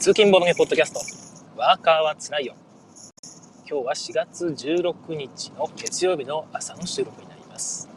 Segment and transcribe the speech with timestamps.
[0.00, 1.00] 通勤ボロゲポッドキャスト、
[1.60, 2.54] ワーカーはつらいよ。
[3.68, 7.88] 今日は4月16日の月曜日の朝の収録になります。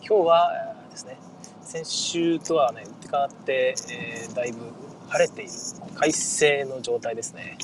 [0.00, 1.16] 今日はですね、
[1.62, 4.58] 先週とはね、打って変わって、えー、だいぶ
[5.08, 5.50] 晴れている、
[5.94, 7.56] 快晴の状態ですね。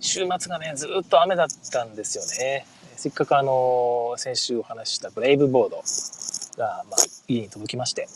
[0.00, 2.66] 週末がね、ずっと雨だったんですよね。
[2.98, 5.76] せっかくあの、先週お話ししたブレイブボード
[6.60, 8.08] が、まあ、家に届きまして、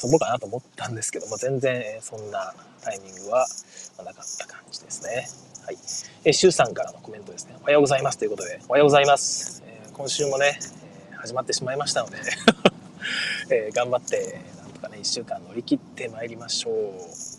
[0.00, 3.48] 遊ぼうかなと思ったんですけども、全然そんなタイミングは
[3.98, 5.26] なかった感じですね。
[5.66, 5.76] はい。
[6.22, 7.56] えー、シュウさんからのコメントですね。
[7.60, 9.64] おはようございますということで、おはようございます。
[9.66, 10.60] えー、今週もね、
[11.10, 12.18] えー、始まってしまいましたので
[13.50, 17.35] え、頑張って、なんとかね、1週間乗り切ってまいりましょう。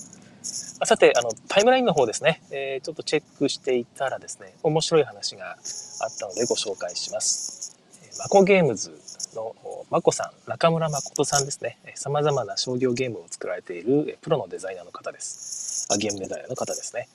[0.84, 5.58] さて、あの、タイムラインの方ですね、えー、ちょっとチェックしていたらですね、面白い話があっ
[6.17, 7.76] たのでご紹介します。
[8.20, 8.91] マコゲームズ
[9.36, 9.55] の
[9.89, 11.78] まこさん、中村誠さんですね。
[11.95, 15.88] 様々な商業ゲームを作られているプロのデザイナーの方です。
[15.92, 17.08] あゲームデザイナーの方ですね。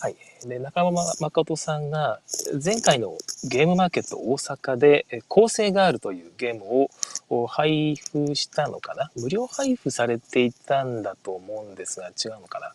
[0.00, 0.16] はい。
[0.46, 2.20] で、中村誠さんが
[2.64, 3.16] 前回の
[3.48, 6.88] ゲームマーケット大阪で構成があるというゲーム
[7.30, 9.10] を配布したのかな？
[9.16, 12.72] 無料配布されていたんだと思うんですが違うのかな？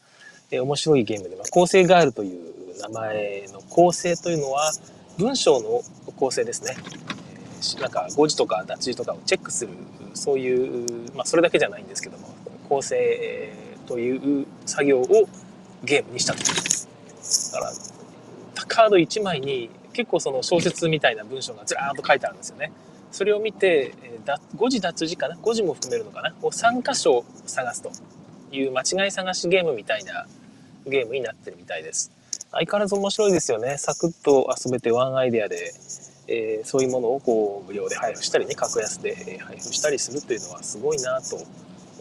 [0.52, 4.72] え面白いゲームで、まあ、構成があるという名前の構成というのは
[5.18, 5.82] 文章の
[6.18, 6.76] 構成ですね。
[7.80, 9.72] なんか誤字とか脱字とかをチェックする
[10.16, 12.28] そういう、まあ、それだけじゃないんですけども
[12.68, 13.54] 構成
[13.86, 15.06] という作業を
[15.84, 17.66] ゲームにしたとだか
[18.58, 22.72] らカード1枚に結構その小説みたいな文章がずらーっと書いてあるんですよね。
[23.12, 23.94] それを見て
[24.56, 25.38] 誤字脱字かな？
[25.42, 26.34] 誤字も含めるのかな？
[26.42, 27.92] を3箇所探すと
[28.56, 30.26] いう間違い探しゲームみたいな
[30.88, 32.12] ゲームになってるみたいです
[32.52, 35.74] 相変わらず面白いですよねサクッと遊べてワンアイデアで
[36.34, 41.38] えー、そういうものをこう無料で配布したりね格安で配布したりするというのはすごいなと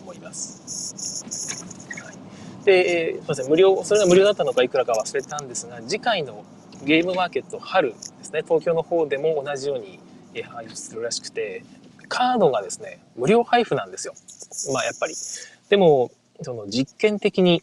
[0.00, 1.64] 思います。
[2.04, 6.44] はい、で、えー、すみません無料それが無料だったのかいくらか忘れたんですが次回の
[6.84, 9.98] ゲームマーケット春ですね東京の方でも同じように
[10.42, 11.64] 配布するらしくて
[12.08, 14.14] カードがですね無料配布なんですよ。
[14.72, 15.14] まあやっぱり。
[15.70, 16.12] でも
[16.42, 17.62] その実験的に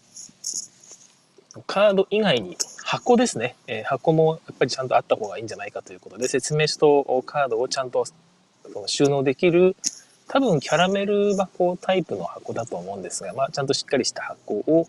[1.65, 8.05] カード以外に箱ですね、えー、箱もやっぱりちゃんとあった方がいいんじゃないかということで説明書とカードをちゃんと
[8.85, 9.75] 収納できる
[10.27, 14.87] 多分キャラメル箱タイプの箱だと思うんですが、まあ、ちゃんとしっかりした箱を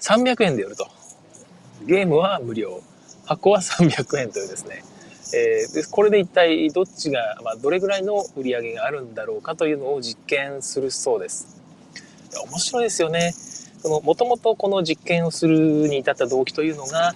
[0.00, 0.88] 300円で売ると。
[1.86, 2.80] ゲームは無料。
[3.26, 4.82] 箱は300円というですね、
[5.34, 11.60] えー、これで一体どっちが、まあ、どれぐらいの売り上げがあるんだろうかというのを実験するそうです。
[12.50, 13.34] 面白いですよね、
[13.84, 17.14] もともとこの実験をするに至った動機というのが、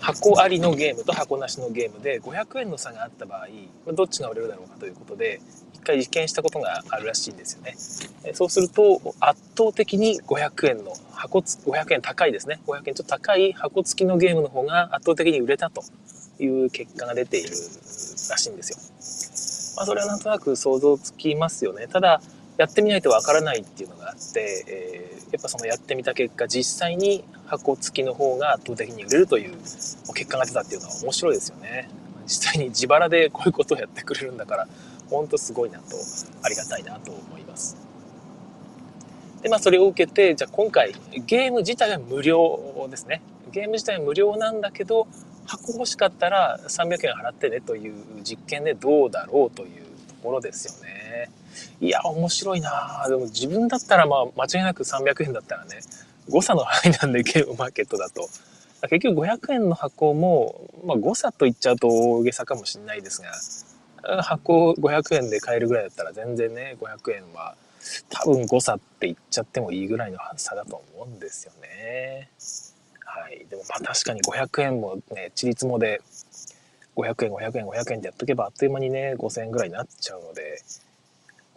[0.00, 5.40] 箱ありのゲームと箱なしのゲームで500円の差があった場合、どっちが売れるだろうかということで、
[5.74, 7.76] 一回実験したことがあるらしいんですよね。
[8.34, 12.60] そうすると、圧倒的に500円の箱つ、500円高いですね。
[12.66, 15.84] 500円ちょっと高い箱付きのゲームの方が圧倒的に売れたと
[16.40, 18.78] いう結果が出ているらしいんですよ。
[19.76, 21.86] まあ、それはなんとなく想像つきますよね。
[21.86, 22.20] ただ、
[22.58, 29.52] やってみないとわからないっていうのがあって、えー、やっぱそのやってみた結果実際に箱付きの方が圧倒的に売れるという
[30.14, 31.88] 結果が出たっていうのは面白いですよね。
[32.24, 34.68] 実際に自腹でこういうことをやってくれるんだから
[35.10, 35.96] 本当すごいなと
[36.42, 37.76] ありがたいなと思います。
[39.42, 40.94] でまあそれを受けてじゃあ今回
[41.26, 43.22] ゲーム自体は無料ですね。
[43.50, 45.06] ゲーム自体は無料なんだけど
[45.46, 51.28] 箱欲しかったら300円払ってねという実験でどうだろうというところですよね。
[51.80, 55.80] いや、面白いなでも自分だったらまあ間違いなく300円だったらね、
[56.28, 58.28] 誤差の範囲なんでゲームマーケットだと。
[58.88, 67.54] 結局500円の箱も、まあ、誤差と言っちゃうと大げさかもしれないですが、箱500円で買えるぐらいだったら全然ね、500円は
[68.10, 72.28] 多分誤差って言っちゃってもいいぐらいの差だと思うんですよね。
[73.04, 73.46] はい。
[73.48, 76.00] でもまあ確かに500円もね、ちりつもで
[76.96, 80.62] 500円、500円、500円でやっとけばあっという間にね、5000円ぐらいになっちゃうので、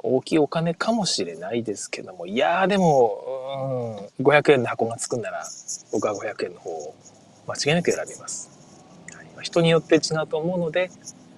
[0.06, 5.46] 大きいお金かもしれないですけども、いやーでも、うん、500円の箱がつくんなら、
[5.92, 6.96] 僕は500円の方を
[7.48, 8.50] 間違いなく選びます。
[9.14, 10.92] はい、人によって違うと思うので、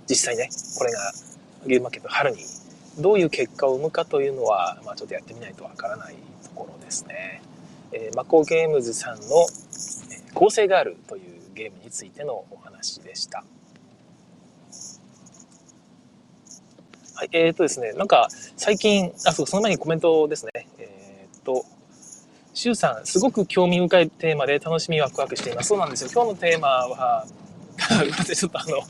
[0.10, 1.00] 実際ね、これが
[1.66, 2.38] ゲームマーケット春に
[3.00, 7.42] どういう結果を生むかというのは、まあ、ちょっとやってみないとわからないところですね。
[7.92, 9.48] えー、マコゲームズさんの
[10.34, 11.24] 構成があるという
[11.54, 13.44] ゲームについてのお話でした。
[17.18, 18.28] はい、えっ、ー、とですね、なんか、
[18.58, 20.52] 最近、あ、そう、その前にコメントですね。
[20.78, 21.66] えっ、ー、と、
[22.54, 25.70] シュウさん、すごく興味深いテーマで楽しみワクワクしています。
[25.70, 26.12] そうなんですよ。
[26.14, 27.26] 今日のテーマは、
[28.24, 28.84] ちょっとあの、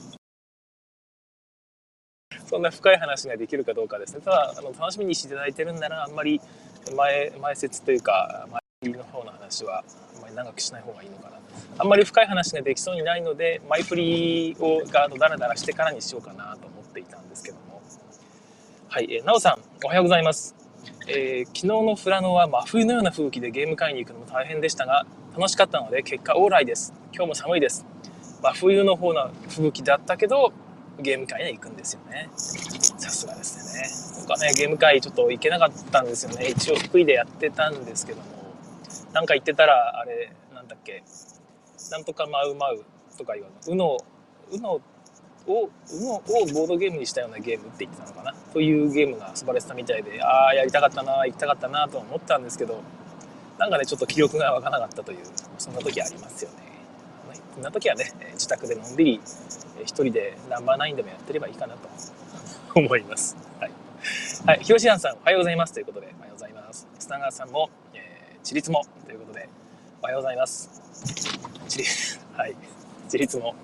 [2.48, 6.40] そんな深い話ができるかどうかですねただあの楽しみにしていただいてるんならあんまり
[6.96, 9.84] 前前説というか前振りの方の話は
[10.16, 11.38] あんまり長くしない方がいいのかな
[11.78, 17.57] あんまり深い話ができそうにないので前振りをがダラダラしてからにしようかなと思っていたんですけど
[18.98, 20.56] はい、えー、なおさんおはようございます。
[21.08, 25.06] えー、昨日の富良野は真冬のような吹雪でゲーム会に行くのも大変でしたが
[25.38, 26.96] 楽しかったので結果オーライです。
[27.14, 27.86] 今日も寒いです。
[28.42, 30.52] 真冬の方の吹雪だったけど
[31.00, 32.28] ゲーム会に行くんですよね。
[32.34, 34.22] さすがですね。
[34.22, 36.48] 僕はねゲーム会ちょっと行けなかったんですよね。
[36.48, 38.26] 一応福井でやってたんですけども。
[39.14, 41.04] なんか言ってたらあれなんだっけ。
[41.92, 42.84] なんとかまうまう
[43.16, 43.98] とか言わうの
[44.50, 44.82] うの
[45.48, 45.70] を、を
[46.28, 52.82] ボードゲームにしたようなゲームって言ってたのかなというゲームが遊ばれてたみたいで、ああ、やりたかったな、行きたかったなと思ったんですけど、
[53.58, 55.20] なんかね、ちょっと気力が湧かなかったという、
[55.58, 56.68] そんな時ありますよね。
[57.56, 59.22] こんな時はね、自宅でのんびり、
[59.82, 61.90] 一人でナンバーナインでもやってればいいかなと
[62.80, 63.36] 思います。
[63.60, 63.72] はい。
[64.46, 65.74] はい、広志さん、おはようございます。
[65.74, 66.88] ということで、おはようございます。
[67.00, 69.50] 砂川さんも、えー、自立も、ということで、
[70.02, 70.70] おはようございます。
[71.64, 72.56] 自立、はい。
[73.06, 73.56] 自立も、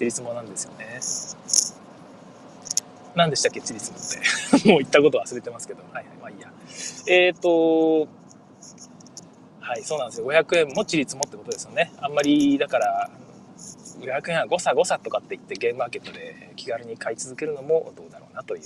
[0.00, 0.98] 自立もなんですよね。
[3.14, 4.68] 何でしたっけ、チリツモって。
[4.70, 5.82] もう言ったこと忘れてますけど。
[5.82, 6.50] はいはい、まあいいや。
[7.06, 8.08] えっ、ー、と、
[9.60, 10.26] はい、そうなんですよ。
[10.26, 11.92] 500円もチリツモってことですよね。
[11.98, 13.10] あんまり、だから、
[14.00, 18.62] 500円は誤差誤差とかって言ってゲームマーケットで気軽に買い続けるのもどうだろうなという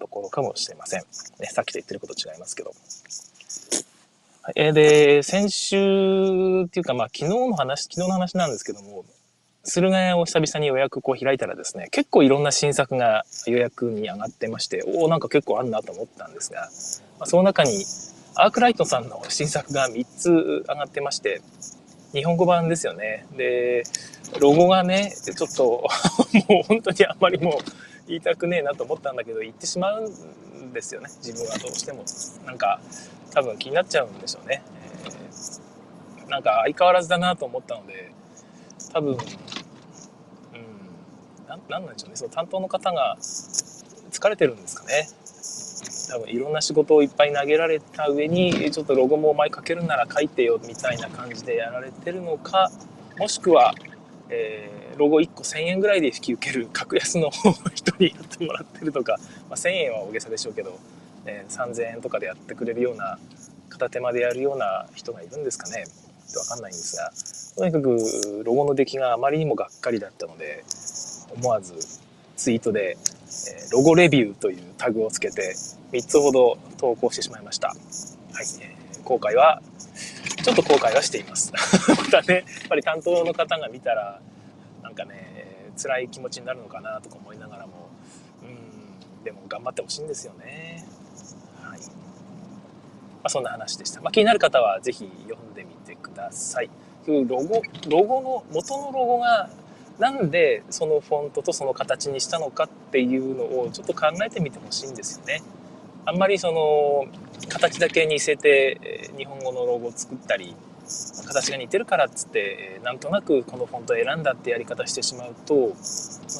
[0.00, 1.02] ところかもしれません。
[1.38, 2.74] ね、さっきと言ってること違いますけど。
[4.56, 9.04] え、で、先週っていうか、まあ昨日の話、昨日の話なんですけども、
[9.68, 16.70] 駿河屋を久々に予約こう開いたらですね、結構いろんな新作が予約に上がってまして、おお、なんか結構あるなと思ったんですが、
[17.18, 17.84] まあ、その中に
[18.34, 21.42] アークライトさんの新作が3つ上がってまして、
[22.12, 23.26] 日本語版ですよね。
[23.36, 23.84] で、
[24.40, 25.86] ロゴがね、ちょっと
[26.48, 27.54] もう本当にあんまりもう
[28.06, 31.10] 言いたくねえなと思ったんだけど、言ってしまうんですよね。
[31.18, 32.04] 自分はどうしても。
[32.46, 32.80] なんか、
[33.34, 34.62] 多分気になっちゃうんでしょうね。
[35.04, 38.12] えー、なんか相変わらずだなと思ったので、
[38.92, 39.18] 多分、
[41.68, 45.08] ななんでしょうね、その担当の方が疲れてるんですかね。
[46.10, 52.70] 多分いろんな仕事をいっぱい投げられた上に、ちょっとロゴもお前書けるなら書いてよみたいな感じでやられてるのか、
[53.18, 53.74] もしくは、
[54.30, 57.30] えー、ロゴ1個1000円ぐらいで引き受ける格安の
[57.74, 59.16] 人にやってもらってるとか、
[59.48, 60.78] まあ、1000円は大げさでしょうけど、
[61.26, 63.18] えー、3000円とかでやってくれるような
[63.68, 65.84] 片手間でやるような人がいるんですかね。
[66.28, 67.10] ってわかんないんですが、
[67.56, 70.64] とにかくロゴの出来があまりにもがっかりだったので、
[71.34, 71.74] 思わず
[72.36, 72.96] ツイートで、
[73.50, 75.54] えロゴレビューというタグをつけて
[75.92, 77.68] 3つほど投稿してしまいました。
[77.68, 77.76] はい、
[78.60, 79.62] えー、後悔は、
[80.42, 81.52] ちょっと後悔はしています。
[81.88, 84.20] またね、やっぱり担当の方が見たら、
[84.82, 87.88] なんかね、辛い気持ちになるのかなとか思いながらも、
[88.42, 90.84] うん、でも頑張ってほしいんですよね。
[91.60, 91.80] はい。
[91.80, 91.86] ま
[93.24, 94.00] あ、そんな話でした。
[94.00, 96.70] まあ、気になる方はぜひ読んでみてください。
[97.06, 99.48] ロゴ、ロゴの、元のロゴが
[99.98, 105.42] なんでそのフォントとその形にしたのかっていうのをちょっと考えてみてほしいんですよね。
[106.06, 107.06] あんまりその
[107.48, 110.54] 形だけ似せて日本語のロゴを作ったり
[111.26, 115.74] 形が似てるからっつってなんとなくこのフォントを選んだってやり方してしまうと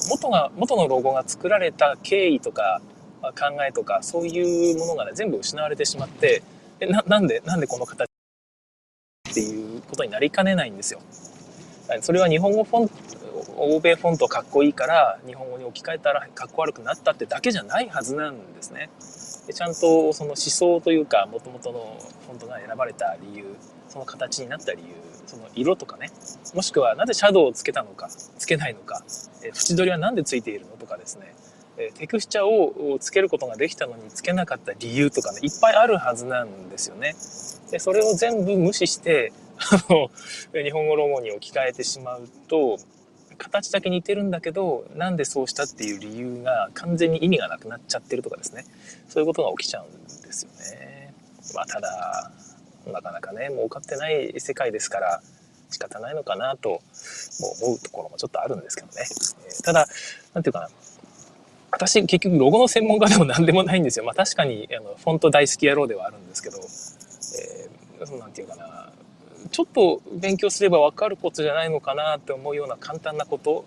[0.08, 2.80] 元が元のロゴが作られた経緯とか
[3.20, 6.42] 考えとかそういうものがね全部失われてしまって
[6.80, 8.08] ななんでなんでこの形
[9.30, 11.00] っていうことになりかねないんですよ。
[12.00, 12.90] それは日本語フォン
[13.58, 18.90] 欧米フォントかっこいいから日本語に置き換えたらかっこ悪くなったってだけじゃないはずなんですね。
[19.46, 23.44] でちゃんとその思想というかもともとのフォントが選ばれた理由
[23.88, 24.94] その形になった理由
[25.26, 26.10] その色とかね
[26.54, 29.02] もしくはなぜシャドウをつけたのかつけないのか、
[29.42, 31.34] え縁取りは何でついているのとかですね、
[31.76, 37.14] えテクスチャをつけることができたのにつけなかった理由とかねいっぱいあるはずなんですよね。
[37.70, 40.10] でそれを全部無視してあの
[40.52, 42.78] 日本語ロゴに置き換えてしまうと
[43.38, 48.64] 形だけ似てるんだけどなんでそうしたっていう理由が完全に意味がなくなっちゃってるとかですね
[49.08, 51.14] そういうことが起きちゃうんですよね。
[51.54, 52.30] まあ、ただ
[52.92, 55.22] なかなかね儲かってない世界ですから
[55.70, 56.80] 仕方ないのかなと
[57.62, 59.04] 思うところもちょっとあるんですけどね。
[59.64, 59.86] ただ
[60.34, 60.68] 何て言うかな
[61.70, 64.04] 私結局ロゴの専門家でも何でもないんですよ。
[64.04, 68.90] まあ確かにあのフォント大好き野郎ではあるんですけど、えー、なんていうかな
[69.50, 73.64] ちょっと勉強すれば分かることじゃないのかなって思うような簡単なこと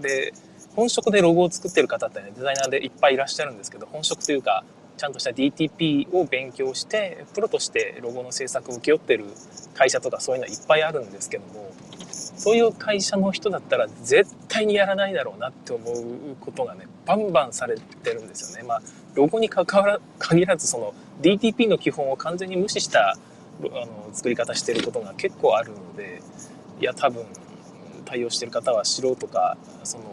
[0.00, 0.32] で
[0.74, 4.64] 本職でロゴを作ってる方ってねデザイナーでいっぱいいらっしゃるんですけど本職というか
[4.96, 9.24] ちゃんとした DTP を勉強してプロとしてロゴの制作を請け負ってる
[9.74, 11.72] 会社とかそういうのはいっぱいあるんですけども
[12.36, 18.66] そういう会社の人だったら絶対にやらないだろうなって思うことがねバンバンされてるんですよね。
[18.66, 18.82] まあ
[19.14, 23.16] ロゴに関わら限らずその DTP の基本を完全に無視した
[23.62, 26.22] あの作り方してることが結構あるので
[26.80, 27.24] いや多分
[28.04, 30.10] 対応してる方は素人かその、ま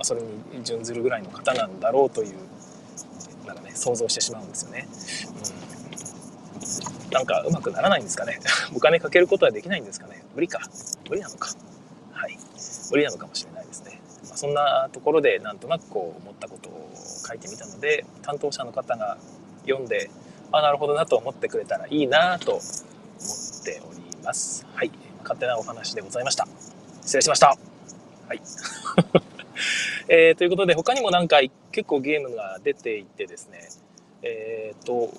[0.00, 2.36] あ、それに準ずるぐらいの方なんだろうという
[3.46, 4.86] なんかね想像してしまうんですよね。
[7.06, 8.38] うん、なんかうまくならないんですかね。
[8.74, 10.22] お金かけることはできないんですかね。
[10.34, 10.60] 無理か。
[11.08, 11.50] 無理なのか。
[12.12, 12.38] はい。
[12.90, 19.16] 無理なのかもしれないですね、まあ、そんなところでなんとなくこう思ったことを書いてみたので担当者の方が
[19.66, 20.10] 読んで
[20.52, 24.66] あなるほどなと思ってくれたらいいなと思っております。
[24.74, 24.90] はい。
[25.22, 26.46] 勝手なお話でございました。
[27.02, 27.56] 失礼しました。
[28.28, 28.40] はい。
[30.08, 31.40] えー、ということで他にもなんか
[31.70, 33.68] 結構ゲームが出ていてですね。
[34.22, 35.10] えっ、ー、と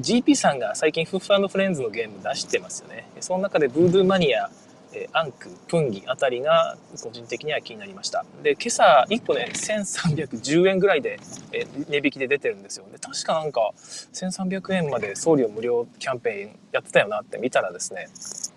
[0.00, 3.06] GP さんが最近フッフフレンズのゲーム出してますよね。
[3.20, 4.50] その中でブードゥーマニア
[4.94, 8.24] えアンク、プンギあたりが個人的には気になりました。
[8.42, 11.18] で、今朝1個ね、1310円ぐらいで、
[11.52, 12.86] え値引きで出てるんですよ。
[12.92, 18.08] で、確かなんか1300円まで送料無料キャンペーンやってたよなって見たらですね、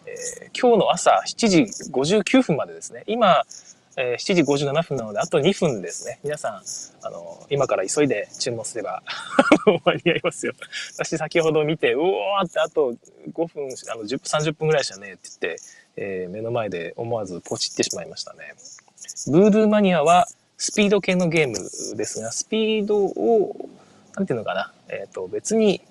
[0.05, 3.43] えー、今日の朝7時59分までですね、今、
[3.99, 6.19] えー、7時57分なので、あと2分ですね。
[6.23, 6.61] 皆さん、
[7.01, 9.01] あの、今から急いで注文すれば
[9.85, 10.53] 間に合いますよ。
[10.97, 12.93] 私先ほど見て、うおーってあと
[13.33, 15.61] 5分、あの、10 30分ぐらいでしたねって言って、
[15.97, 18.53] えー、目の前で思わずポチってしまいましたね。
[19.31, 20.27] ブードゥーマニアは
[20.57, 21.55] スピード系のゲーム
[21.97, 23.69] ですが、スピードを、
[24.15, 25.81] なんていうのかな、えっ、ー、と、別に、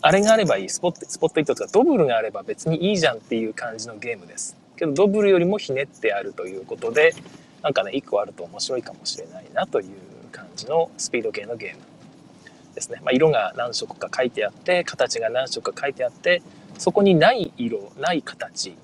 [0.00, 4.56] あれがあればいい、スポット、スポットイットとかドブルがあれば別にいいじゃんっていう感じのゲームです。
[4.76, 7.14] けど、ドブルよりもひねってあるということで、
[7.62, 9.88] なんかね、1個あると面白いかもしれないなという
[10.32, 11.80] 感じのスピード系のゲーム
[12.74, 13.00] ですね。
[13.02, 16.42] まあ、色が何色か書いてあって、形が何色か書いてあって、
[16.78, 18.76] そこにない色、ない形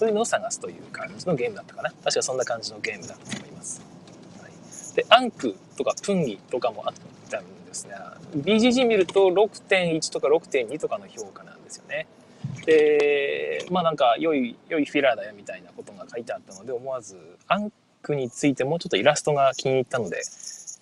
[0.00, 1.90] というのを探すという感じのゲームだったかな。
[1.90, 3.82] 確かそんな感じのゲームだと思います。
[4.40, 6.94] はい、で、アンクとかプンギとかもあっ
[7.28, 12.06] たんですが、BGG 見ると6.1とか6.2とかの評価なんですよね。
[12.64, 20.22] で、まあなんか良い、良いフィラーだよみたいなことが書いてあったので、思わずアンクについてもうちょっとイラストが気に入ったので、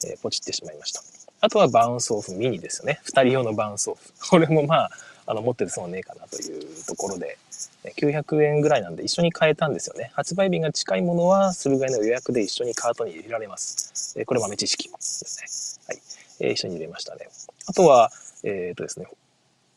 [0.06, 1.02] えー、ポチってしまいました。
[1.40, 3.00] あとはバウンスオフミニですよね。
[3.02, 4.12] 二人用のバウンスオフ。
[4.30, 4.90] これもまあ、
[5.30, 7.36] あの、持ってる損はねえかなというところで、
[7.84, 10.10] 900円ぐらいなんで一緒に買えたんですよね。
[10.14, 14.14] 発売日が近いものは、駿河屋の予約で一緒にカートに入れられます。
[14.18, 15.94] えこれ豆知識ですね。
[16.40, 16.48] はい。
[16.48, 17.28] え、一緒に入れましたね。
[17.66, 18.10] あとは、
[18.42, 19.06] えっ、ー、とですね、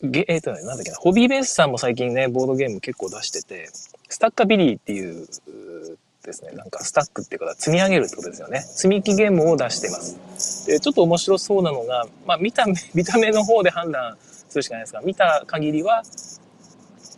[0.02, 3.68] ゲえっ、ー、とね、なんだっけな、ホビーベースさんも最近ね、ボードゲーム結構出してて、
[4.08, 5.28] スタッカビリーっていう
[6.24, 8.62] ですね、なんかスタックっていうか積み上げるってことですよね。
[8.62, 10.68] 積み木ゲームを出してます。
[10.68, 14.18] で、ちょっと面白そうなのが、まあ見た目、見た目の方で判断
[14.52, 16.04] するしかないですが、見た限りは、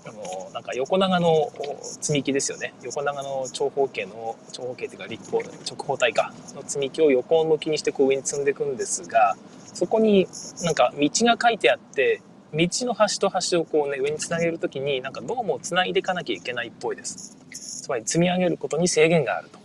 [0.05, 2.73] あの、なんか横長の積み木ですよね。
[2.83, 9.35] 横長の長方形の、長方形っていうか立方、直方体か、の積み木を横向きにしてこう上に積んでいくんですが、
[9.73, 10.27] そこに
[10.63, 12.21] なんか道が書いてあって、
[12.53, 17.35] 道の端と端をこうね、上につなげるときに、なんかどうもつないでいかなきゃいけないっぽいです。
[17.49, 19.62] つまり積み上げることに制限があると。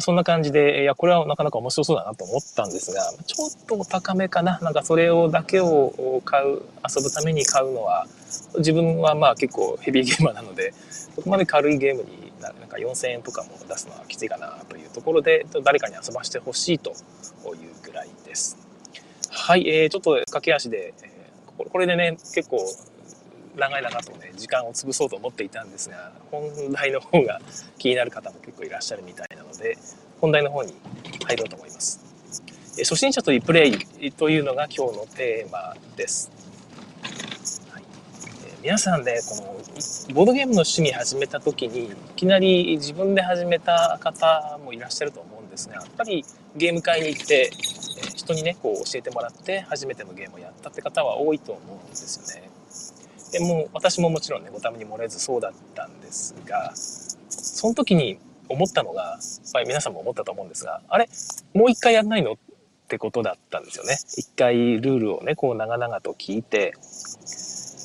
[0.00, 4.58] そんな感じで、いや、これはなかなか面白そうだなと思ったんですが、ちょっとお高めかな。
[4.60, 8.06] なんかそれをだけを買う、遊ぶために買うのは、
[8.58, 10.72] 自分はまあ結構ヘビーゲーマーなので、
[11.14, 16.96] そこまで軽いゲームになんか4000円とかも出すのはきついかなというところで、誰かに遊ばしてほしいという
[17.82, 18.56] ぐらいです。
[19.28, 20.94] はい、えー、ちょっと駆け足で、
[21.56, 22.58] これでね、結構
[23.56, 27.40] 長い長とね、時間を潰そうと思っていたんですが、本題の方が
[27.78, 29.29] 気になる方も結構いらっしゃるみたい
[29.60, 29.78] で、
[30.20, 30.74] 本題の方に
[31.26, 32.00] 入ろうと思います。
[32.78, 33.68] 初心者とリプレ
[34.00, 36.30] イというのが今日のテーマです。
[37.70, 37.82] はい、
[38.62, 46.24] 皆さんね、このボードゲームの趣味始めた時に、いきなり自分で始めた方もいらっしゃると思うんですが、やっぱり
[46.56, 47.50] ゲーム会に行って、
[48.16, 52.50] 人にね、こう教えてもらって初めてのゲームをやったって方は多いと思うんですよね。
[53.30, 58.18] でも私ももちろんねごために漏れずそうだったんですがその時に
[58.50, 59.18] 思ったのが、
[59.54, 61.08] まあ、皆さんも思ったと思うんですがあれ
[61.54, 62.36] もう一回やんないのっ
[62.88, 63.96] てことだったんですよね。
[64.16, 66.74] 一回ルールをねこう長々と聞いて、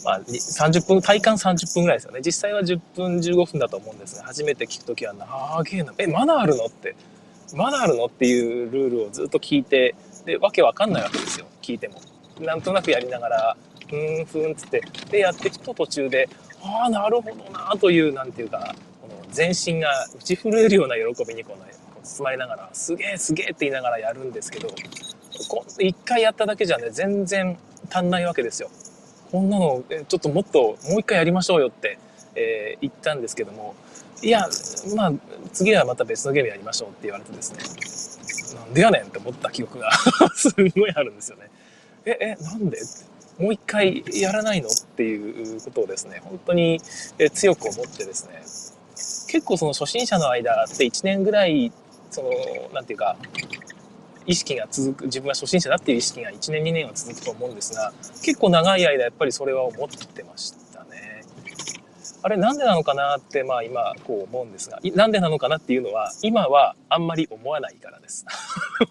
[0.03, 6.95] まあ、30分体感30分ぐらいですよね実際は10分15分だと思うんですが初めて聞く時は長えなえまだあるのって
[7.53, 9.95] まだあるのっていうルールをずっと聞いて
[10.25, 12.01] でわけわかんないわけですよ聞いても。
[12.41, 13.57] なんとなくやりながら
[13.89, 16.27] ふんふんつって、で、やっていくと途中で、
[16.62, 18.75] ああ、なるほどなという、なんていうか、
[19.36, 21.65] 全身が打ち震えるような喜びにこの、
[22.04, 24.70] 包まれながら、すげえすげえって言いながらやるんですけど、
[25.80, 27.58] 一回やっただけじゃね、全然
[27.92, 28.70] 足んないわけですよ。
[29.32, 31.98] こんなの、ちょっともっともう一回やりましょうよって、
[32.36, 33.75] えー、言ったんですけども、
[34.22, 34.48] いや、
[34.96, 35.13] まあ、
[35.51, 37.51] 次はまた別のゲームやりましょうって言われてです
[38.54, 39.92] ね、なんでやねんって思った記憶が
[40.38, 41.50] すごいあるんですよね。
[42.06, 42.80] え、え、なんで？
[43.39, 44.70] もう一回やらないの？
[44.70, 46.80] っていうことをですね、本当に
[47.34, 48.42] 強く思ってですね、
[49.36, 51.70] 結構その初心者の間って1年ぐらい、
[52.10, 52.30] その、
[52.74, 53.18] なんていうか、
[54.25, 57.92] 意識が続く、自分は初心者だっていう意識が1年2年は続くと思うんですが、
[58.24, 61.25] 結構長い間やっぱりそれは思ってましたね。
[62.24, 68.25] あれなんでなのかなって、まあ今こう思うんですが、なんでなのかなっていうのは、今はあんまり思わないからです。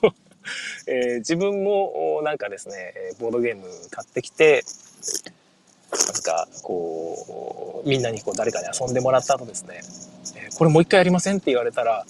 [0.87, 4.63] えー、自分もなんかですね、ボードゲーム買ってきて、
[6.13, 9.81] なんかこう、みんなにこう誰かに遊んでもらった後ですね、
[10.37, 12.05] え、これもう一回やりませんって言われたら、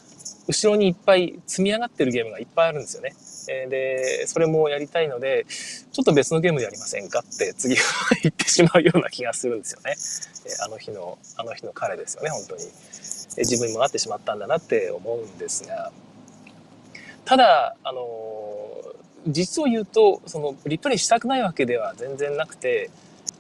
[0.47, 3.15] 後ろにいっぱい積み上がってるゲームがいっぱいあるんですよね。
[3.49, 7.83] え、で、それもやりたいので、ちょっと別のゲームやりませんかって次は
[8.23, 9.95] 言ってしまうような気がするんですよね。
[10.47, 12.63] え、あの日の、あの日の彼ですよね、本当に。
[13.37, 15.93] え自分にもなってしまったんだなって思うんですが、
[17.25, 18.05] ただ、あの
[19.27, 22.91] 実を言うと、その、リプレイしたくないわけでは全然なくて、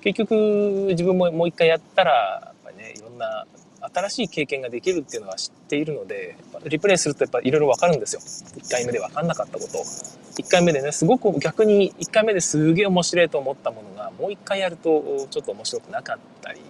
[0.04, 2.12] 結局、自分ももう一回やったら、
[2.44, 3.46] やっぱりね、いろんな
[3.80, 8.20] 新しい経験ができるっていうのは知っているので、リプレイするとやっぱいろいろわかるんですよ。
[8.20, 9.78] 1回目でわかんなかったこと。
[9.78, 16.60] 1回目でね、すごく逆に1回目ですげえ面白いと思ったものが、もう1回やるとちょっと面白くなかったり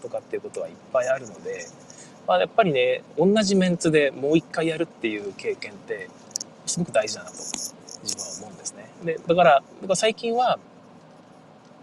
[0.00, 1.66] とかっていうことはいっぱいあるので、
[2.26, 6.08] まあ、やっぱりね、同じメンツでもう1回やるっていう経験って、
[6.64, 8.88] すごく大事だなと自分は思うんですね。
[9.04, 10.58] で、だから、だから最近は、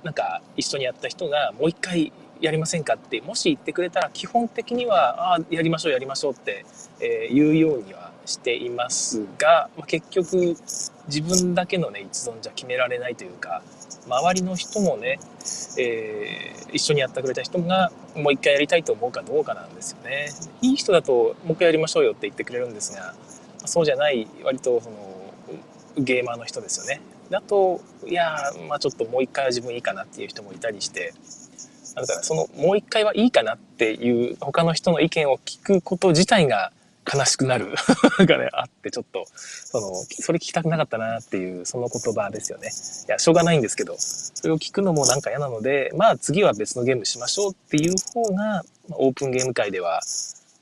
[0.06, 6.64] なんか一緒にやった人がもう一回やりませんかってもし言ってくれたら基本的にはああやりましょうやりましょうって、
[7.02, 10.56] えー、言うようにはしていますが、まあ、結局
[11.08, 13.64] 自分だけのね一存じゃ決められないというか
[14.08, 15.20] 周りの人もね、
[15.80, 20.30] えー、一緒にやってくれた人がもう一回やりたいと思うかどうかなんですよね。
[20.62, 23.16] いい人だともう一回やりましょうよって言ってくれるんですが
[23.66, 24.98] そうじゃない割とその
[25.98, 27.02] ゲーマーの人ですよね。
[27.29, 28.36] だといや
[28.67, 31.13] まあちょっともう一回は自分いいかなっていう人もいたりして
[31.95, 36.71] だかそのもう一回はいいかなっていう他の人の意見を聞くこと自体が
[37.12, 37.76] 悲しくなる
[38.26, 42.71] がね、あってちょっと、その、それ聞きたくなかったなっていう、その言葉ですよね。
[43.08, 50.02] いや、しょうがないんですけど、それを聞くのもなんか嫌なので、まあ次は別のゲームしましょうっていう方が、ま、オープンゲーム界では、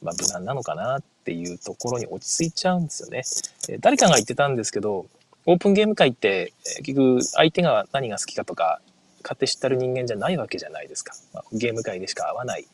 [0.02, 3.24] まあ無難なのかなっていうところに落ち着いちゃうんですよね。
[3.70, 5.06] え誰かが言ってたんですけど、
[5.46, 8.80] オープンゲーム界って、結局相手が何が好きかとか、
[9.24, 11.14] 勝手知ったる人間じゃないわけじゃないですか。
[11.34, 12.66] まあ、ゲーム界でしか会わない。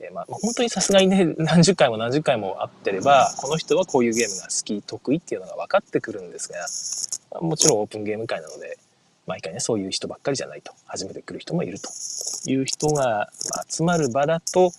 [0.00, 6.48] えー、まあ、本当にさすがにね、何十回も何十回も会ってれば、この人はこういうゲームが好き、得意っていうのが分かってくるんです
[7.32, 8.78] が、もちろんオープンゲーム界なので、
[9.26, 11.90] 毎回ね、そういう人ばっかりじゃないと、初めて来る人もいると
[12.48, 13.30] いう人が
[13.68, 14.72] 集まる場だと、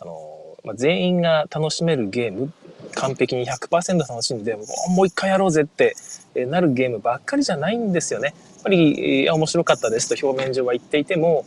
[0.00, 2.52] あの、まあ、全員が楽しめるゲーム、
[2.94, 5.94] 完璧に100%楽しんで、もう一回やろうぜって
[6.34, 8.34] なるゲームばっかりじゃないんですよね。
[8.54, 11.44] やっぱり、面白かったですと表面上は言っていても、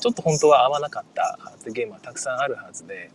[0.00, 3.10] ちょっと本当は合わなかったってゲームはたくさんあるはずで、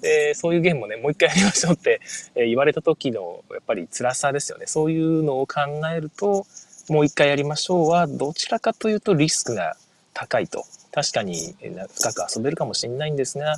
[0.00, 2.00] でそういうゲームもね、もう一回やりましょうって
[2.34, 4.66] 言われた時のやっぱり辛さですよね。
[4.66, 5.60] そういうのを考
[5.94, 6.46] えると、
[6.88, 9.76] もう一回やりましょうは、どちらかというとリスクが
[10.12, 10.64] 高いと。
[10.92, 11.56] 確かに
[11.94, 13.56] 深く遊べるかもしれないんですが、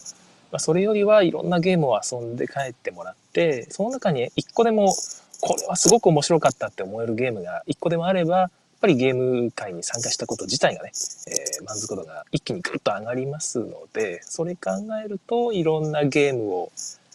[0.52, 4.94] まあ、それよりはいろんなゲームを遊んで帰ってもらって、その中に一個でも
[5.40, 10.92] これはすごく面白かったって思えるゲームが一個でもあればや、っぱりゲーム界に参加したこと自体がね、
[11.28, 14.70] えー、満足度が一気にぐっと上がりますので、それ考
[15.02, 16.72] えるといろんなゲームを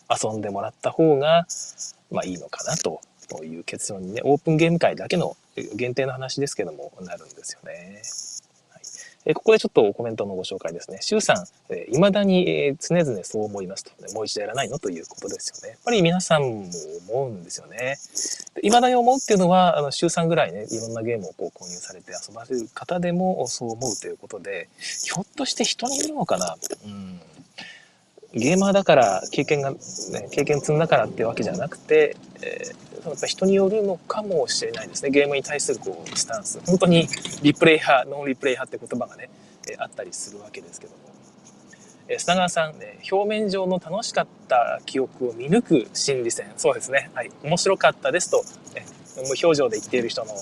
[0.10, 1.46] 遊んでもらった方が、
[2.12, 3.00] まあいいのかなと
[3.44, 5.38] いう結論にね、オープンゲーム界だけの
[5.76, 8.02] 限定の話ですけども、なるんですよね。
[9.26, 10.98] えここでちょっとコメントのご紹介ですね。
[11.02, 15.74] シュウさん、えー、未だに、え、常々そう思いますと、ね、もう一度やらないのということですよね。
[15.74, 16.66] やっぱり皆さんも
[17.10, 17.98] 思うんですよね。
[18.56, 26.58] で未だに思うっていうのは、あの、週3ぐらいね、いろんなゲームをこう購入されて遊ばれる方でもそう思うということで、ひょっとして人にいるのかな？
[26.86, 27.22] うん。
[28.34, 29.78] ゲーマーだから経験が、ね、
[30.32, 35.10] 経験積んだからってわけじゃなくて、えー、やっぱ人によるのかもしれないですね。
[35.10, 36.60] ゲームに対するこうスタンス。
[36.66, 37.08] 本当に
[37.42, 39.30] リプレイ派、ノンリプレイ派って言葉がね、
[39.70, 41.00] え、あったりするわけですけども。
[42.08, 46.52] えー、砂川さん、ね、表面上の楽しかった記憶を見抜く心理戦。
[46.58, 47.10] そうですね。
[47.14, 47.32] はい。
[47.44, 48.44] 面白かったですと、
[48.76, 48.86] ね、
[49.18, 50.34] 無表情で言っている人の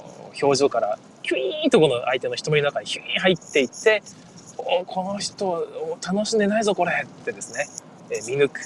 [0.41, 4.03] 表情から、キュイーンとこの相手の瞳の中にヒュイーン入っていって、
[4.57, 5.67] この人
[6.05, 7.67] 楽しんでないぞこれってですね、
[8.09, 8.61] え見抜く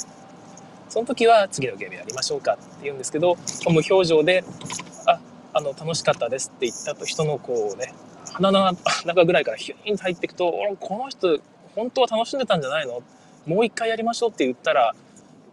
[0.89, 4.43] その時は次のゲームやりましょうかって言うんですけど無表情で
[5.07, 5.19] 「あ
[5.53, 7.93] あの楽しかったです」って言ったと人のこうね
[8.33, 11.39] 鼻の中ぐらいからヒューンと入っていくと「この人
[11.75, 13.01] 本当は楽しんでたんじゃないの？
[13.45, 14.95] もう一回やりましょう」って言ったら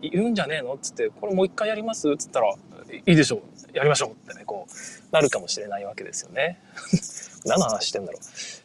[0.03, 0.75] 言うんじゃねえの？
[0.75, 2.11] っつって、これもう一回やります？
[2.11, 2.55] っつったら、
[2.90, 4.73] いいでしょう、やりましょうってね、こう、
[5.12, 6.59] なるかもしれないわけですよね。
[7.45, 8.21] 何の話してんだろう。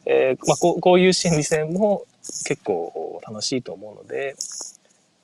[0.05, 2.05] えー、まあこう、こういう心理戦も
[2.45, 4.37] 結構楽しいと思うので、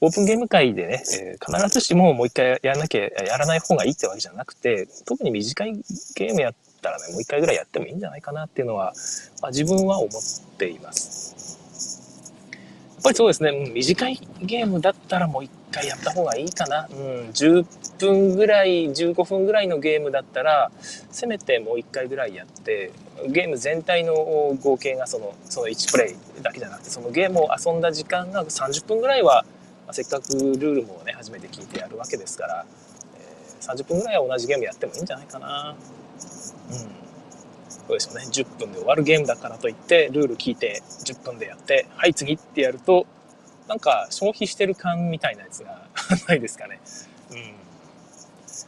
[0.03, 5.73] オープンゲーム界でね、えー、必ずしももう一回やらなきゃ、やらない方がいいってわけじゃなくて、特に短い
[6.15, 8.93] ゲームやったらね、もう一回ぐらいやってもいいんじゃないかなっていうのは、
[9.43, 10.11] まあ、自分は思っ
[10.57, 11.59] ています。
[12.95, 16.87] やっぱりそうですね、短いゲームだったらもう一回やった方がいいかな。
[16.89, 17.63] うん、10
[17.99, 22.91] 分ぐらい、15分ぐらいのゲームだったら、せめてもう一回ぐらいやって、
[23.27, 29.60] ゲーム全体の合計がその、その1プレイだけじゃなくて、そのゲームを遊んだ時間が30分ぐらいはま
[29.91, 32.65] あ、せっかくルールもね初めて聞いてやるわけですから、
[33.15, 35.75] えー、30分ぐらいは同じゲームやってもいいんじゃないかな。
[35.75, 37.01] うん。
[37.69, 38.25] そうですよね。
[38.27, 43.05] 10分で終わるゲームだからといってルール聞いて10分でやってはい次ってやると
[43.67, 45.87] なんか消費してる感みたいなやつが
[46.27, 46.79] ないですかね。
[47.31, 47.37] うん。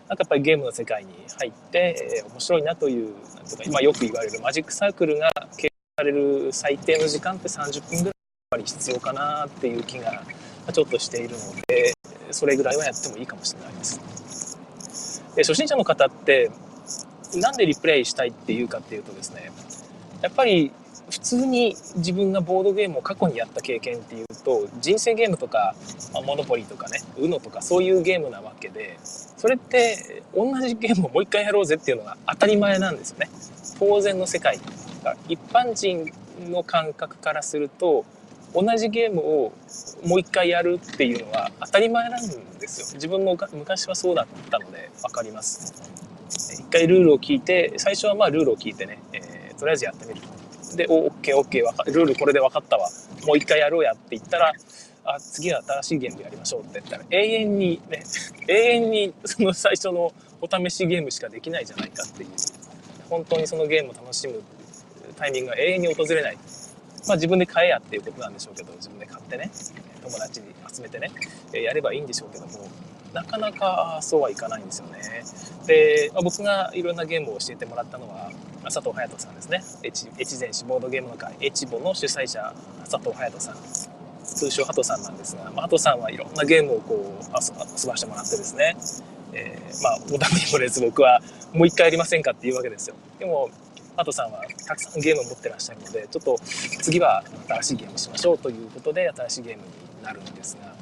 [0.08, 8.14] なんかやっぱりゲームの世界に入って、えー、面白いなというなんとか今よく言われるマジックサークルが経営される最低の時間って30分ぐらいやっ
[8.52, 10.24] ぱり必要かなっていう気が
[10.72, 11.94] ちょっとしているので、
[12.32, 14.00] それぐらいはやってもいいかもしれないです。
[15.36, 16.52] で初心者の方って、
[17.36, 19.52] なんでリプレイしたいっていうかっていうとですね、
[20.22, 20.72] やっぱり
[21.10, 25.76] 普通に自分がボードゲームを過去にやった経験っていうと、人生ゲームとか、
[26.14, 33.30] まモノポリとかね、UNO とかそういうゲームなわけで、それって同じゲームをもう一回やろうぜっていうのが当たり前なんですよね。
[33.80, 34.60] 当然の世界。
[35.28, 36.12] 一般人
[36.50, 38.06] の感覚からすると、
[38.54, 39.54] 同じゲームを
[40.06, 42.28] もう一回やるっていうのは当たり前なん
[42.60, 42.88] ですよ。
[42.94, 45.74] 自分も昔はそうだったので分かります。
[46.30, 50.22] 一回ルールを聞いて最初はまあルールを聞いてね、えー、とりあえずやってみる
[50.76, 52.90] でお OKOK ルールこれで分かったわ。
[53.26, 54.54] もう一回やろうやって言ったら
[55.06, 58.04] あ次は新しいゲームやりましょうって言ったら永遠にね
[58.48, 62.30] 永遠にその最初のお試しゲームしかできないじゃないかっていう。
[63.10, 64.42] 本当にそのゲームを楽しむ
[65.18, 66.38] タイミングが永遠に訪れない。
[67.08, 69.52] まあ、自分で買えやっていうことなんでしょうけど自分で買ってね
[70.04, 71.12] 友達に集めてね
[71.52, 72.52] やればいいんでしょうけども
[73.14, 75.00] なかなかそうはいかないんですよね。
[75.68, 78.32] で、まあ、僕がいろんなゲームを教えてもらったのは
[78.64, 79.64] 佐藤隼人さんですね。
[80.20, 81.36] 越前市ボードゲームの会。
[81.40, 82.54] エチボの主催者
[82.90, 83.56] 佐藤隼人さん。
[84.24, 88.76] 通称ハトさんなんですが、まあ、ハトさんはいろんなゲームをこう遊ばしてもらってですね、
[89.34, 91.22] えー、まあおためにもれず僕は
[91.54, 92.96] もう一回やりませんかっていうわけですよ。
[93.20, 93.52] でも
[93.96, 96.38] パトさんはたくさんゲームを持ってらっしゃるのでちょっと
[96.82, 100.74] 次は新しいゲームしましょうということで新しいゲームになるんですが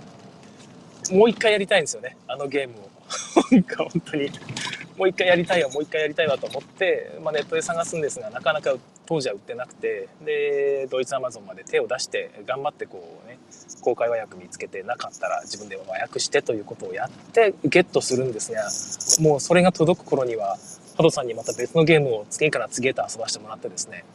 [1.16, 2.92] もう一回やりたいんですよねあのゲームを。
[3.52, 4.30] なんか本当に。
[4.98, 8.76] もう一回やりたいわもう一回やりたいわと思って、まあ、ネットで探すんですがなかなか
[9.08, 13.40] 当時は売ってなくてでドイツアマゾンまで手を出して頑張ってこうね
[13.82, 18.70] 公開和訳見つけてなかったら自分で和訳してということをやってゲットするんですが
[19.28, 20.58] もうそれが届く頃には
[21.02, 24.06] ハドさんにまた別のゲームを次から次へと遊ばしてもらってですね、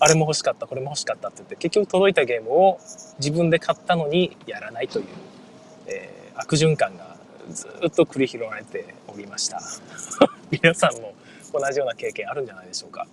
[0.00, 2.80] あれも欲しかった、これも欲しかったって言って、結局届いたゲームを
[3.20, 5.06] 自分で買ったのにやらないという、
[5.86, 7.16] えー、悪循環が
[7.52, 9.62] ずっと繰り広げられておりました。
[10.50, 11.14] 皆さんも
[11.52, 13.06] 同じような経験あるんじゃないでしょうか。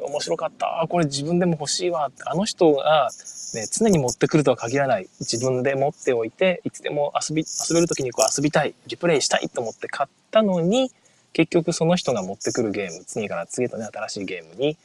[0.00, 0.86] 面白かった。
[0.88, 2.10] これ自分でも欲しいわ。
[2.24, 3.10] あの人が、
[3.52, 5.10] ね、常に持ってくるとは限らない。
[5.20, 10.90] 自分で持っておいて、いつでも遊び、遊べる時にこう遊びたい、リプレイしたいと思って買ったのに、
[11.32, 14.76] 結局その人が持ってくるゲーム次から次へとね新しいゲームに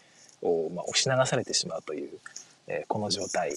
[0.73, 2.10] まあ、押し流されてしまうという、
[2.67, 3.55] えー、この状態、えー、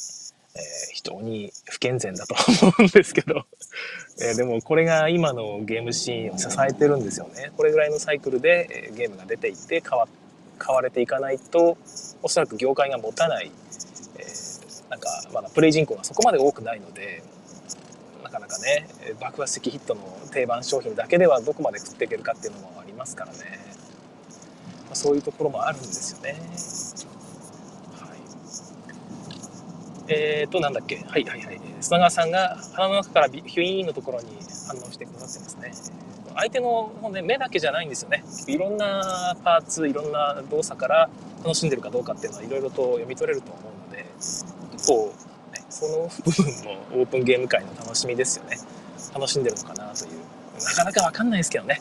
[0.92, 3.44] 非常に不健全だと思うんですけど、
[4.22, 7.52] えー、でもこれが今のゲームシーンを支えてるんですよね。
[7.56, 10.08] これぐらいのサイクルで、えゲームが出ていって変わ
[10.64, 11.78] 変われていかないと
[12.22, 13.52] おそらく業界が持たない、
[14.18, 14.24] え
[14.88, 17.22] なんかまだプレイ人口がそこまで多くないので
[18.28, 18.86] なかなかね
[19.18, 23.38] 爆発的ヒットの定番商品だけではどこまで食っていけるかっていうのもありますからね、
[24.84, 26.36] まあ、そういうところもあるんですよね。
[27.94, 28.18] はい、
[30.08, 30.96] えーと、なんだっけ？
[30.96, 31.60] はいはいはい。
[31.80, 34.26] 砂川さんが鼻の中からヒュイーンのところに
[34.66, 35.94] 反応してくださってますね。
[36.34, 38.22] 相手の、ね、目だけじゃないんですよね。
[38.46, 41.08] いろんなパーツ、いろんな動作から
[41.42, 44.44] 楽しんでるかどうかっていうのはいろいろと読み取れると思うので、結
[44.86, 45.14] 構
[45.70, 48.58] その部分もオープンゲーム界の楽しみですよね。
[49.14, 50.10] 楽しんでるのかなという。
[50.64, 51.80] なかなか分かんないですけどね。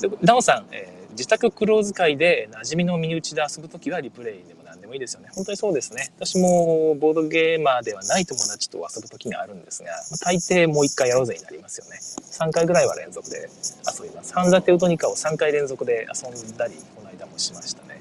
[0.00, 5.28] でダオさん、えー、自宅クローズ会で馴染みの身内で遊ぶ時はリプレイでも何でもいいですよね。
[5.32, 6.10] 本当にそうですね。
[6.16, 9.90] 私もボードゲーマーではない友達と遊ぶ時があるんですが
[10.24, 11.98] 大抵もう1回やろうぜになりますよね。
[12.00, 13.48] 3回ぐらいは連続で
[13.98, 14.34] 遊びます。
[14.34, 17.93] ハンザテウトニカを3回連続で遊んだりこの間もしましたね。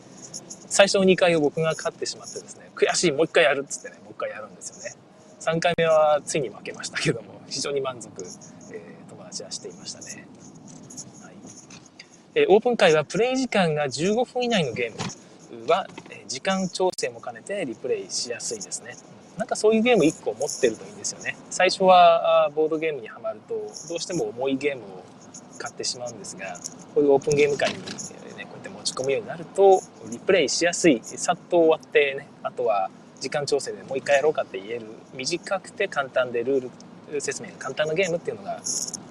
[0.73, 5.03] 最初の2回を僕が勝ってしまってですね悔しいもう一回やるっつってねもう一回やるんですよね
[5.43, 8.09] 3回目はついに負けましたけども、非常に満足、
[8.71, 10.25] えー、友達はしていましたね。
[11.21, 11.33] はい
[12.35, 18.95] えー、オープン会はプレイ時間が15分以内のゲームは、え時間調整も兼ねてリプレイしやすいですね。
[19.37, 21.35] なんかそういうゲーム1個持ってるといいんですよね。
[21.49, 23.55] 最初はボードゲームにはまると、
[23.89, 25.03] どうしても重いゲームを
[25.57, 26.57] 買ってしまうんですが、
[26.95, 27.79] こういうオープンゲーム会に、
[28.95, 36.69] 込むようになると、リプレイしやすい、さっと終わってね、あとは時間調整でもう一回やろうかって言える、短くて簡単でルー
[37.11, 38.61] ル説明が簡単なゲームっていうのが、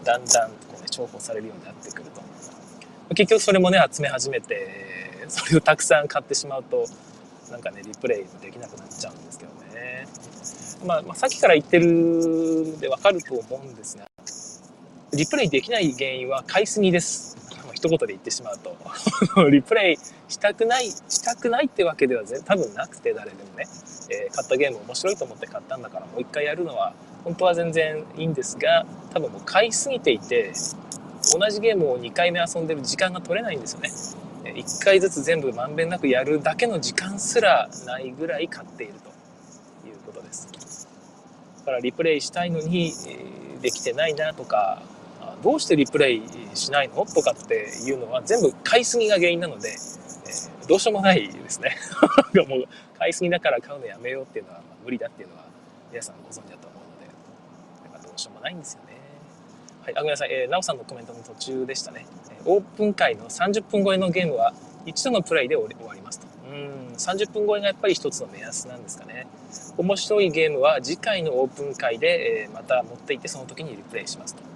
[0.04, 2.22] だんだんこう、ね、重宝されるようになってくると。
[3.14, 4.68] 結局それもね、集め始めて、
[5.28, 6.86] それをたくさん買ってしまうと、
[7.50, 10.06] なんかね、リプレイもできなくなっちゃうんですけどね。
[10.86, 14.06] まあ、まあ、さっきから言ってるんでわかると思うんですが、
[15.12, 17.36] リプレイできない原因は買いすぎです。
[17.82, 18.76] 一言で言ってしまうと。
[19.50, 19.96] リプレイ
[20.28, 23.66] したくない、したくないってわけでは多分なくて誰でもね、
[24.08, 30.52] えー、買ったゲーム面白いと思って買ったんだからもう一回やるのは本当は全然いいんですが、多分もう買いすぎていて、
[31.36, 33.90] 同じゲームを2回目遊んでる時間が取れないんですよね。
[34.44, 40.86] 1回ずつ全部まんべんなくやるだけの時間すらないぐらい買っているということです。
[41.60, 42.92] だからリプレイしたいのに、
[43.60, 44.82] できてないなとか
[45.42, 46.22] どうしてリプレイ
[46.54, 51.76] しないのとかっていうのは全部買いすぎが原因なので、えー、どうしようもないですね。
[52.48, 52.64] もう
[52.98, 55.44] 買いすぎだから買うのやめようっていうのは、まあ、無理だっていうのは
[55.90, 58.92] 皆さんご存知だと思うので、かどうしようもないんですよね。
[59.82, 62.06] はい、あごめんなさい、えー、なおさんのコメントの途中でしたね。
[62.44, 64.54] オープン会の30分超えのゲームは
[64.86, 66.26] 一度のプレイで終わりますと。
[66.48, 69.26] うん、30分超えがやっぱり一つの目安なんですかね。
[69.76, 74.51] 面白いゲームは次回のオープン会で、え、また持っていってその時にリプレイしますと。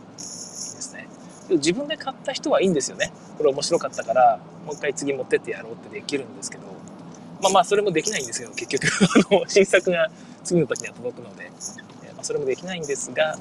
[1.50, 3.12] 自分で買った人はいいんですよね。
[3.38, 6.64] これ面白かったから、もう一回次持ってってやろうってできるんですけど、
[7.42, 8.86] まあまあそれもできないんですけど、結局、
[9.48, 10.10] 新作が
[10.44, 11.50] 次の時には届くので、
[12.04, 13.38] えまあ、それもできないんですが、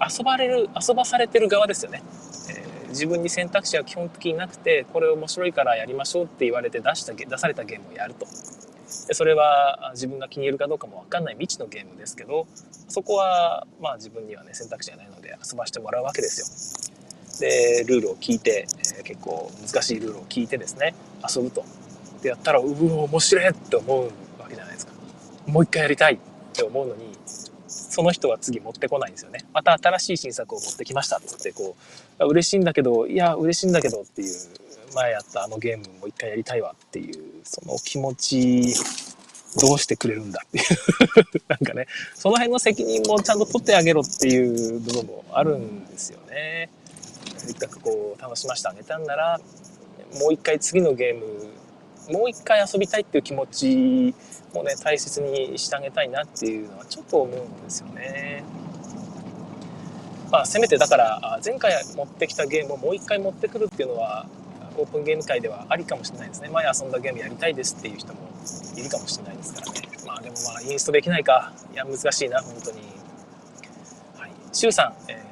[0.00, 2.02] 遊ばれる、遊ばされてる側ですよね。
[2.50, 8.26] えー、自分に選択肢は基本的になくて、これ面白いからやりましょうって言われて出した、出されたゲームをやると。
[9.06, 12.46] でそれは自分が気に入るかどうかも分かんない未知のゲームですけど
[12.88, 17.01] そこはまあ自分にはね選択肢がないので遊ばしてもらうわけですよ
[17.40, 20.94] でルールを聞いて、えー、結構難しいルールを聞いてですね
[21.34, 21.64] 遊ぶと。
[22.22, 24.04] でやったらうお面白いって思う
[24.40, 24.92] わけじゃないですか。
[25.46, 26.18] もう一回やりたいっ
[26.52, 27.16] て思うのに
[27.66, 29.44] その人は次持ってこないんですよね。
[29.52, 31.76] また新しい新作を持ってきましたっつってこ
[32.20, 34.34] う嬉しいんだけどいや嬉しいんだけどっていう
[34.94, 38.74] 前やったあのゲームもう一回やりたいわっていうその気持ち
[39.60, 40.64] どうしてくれるんだっていう。
[41.48, 46.70] なんかねその辺の責任もちゃんと取ってあげろっていう部分もあるんですよね。
[46.81, 46.81] せっ
[47.54, 49.40] かくこう楽しませてあげたんなら
[50.20, 51.52] もう一回次のゲーム
[52.10, 54.14] もう一回遊びたいっていう気持ち
[54.54, 58.42] もね大切にしてあげたいなっていうのはちょっと思うんですよね。
[60.30, 64.26] まあ、せめてだから前回持ってきたゲームをもう一回持ってくるっていうのは
[64.78, 66.48] オープンゲーム界ではありかもしれないですね。
[66.48, 68.20] 前遊んだゲームやりたいですっていう人も
[68.76, 69.82] いるかもしれないですからね。
[70.06, 71.52] まあでもまあインストできないか。
[71.72, 72.80] いや難しいな本当に。
[74.16, 74.30] はい。
[74.52, 75.31] 周さん、えー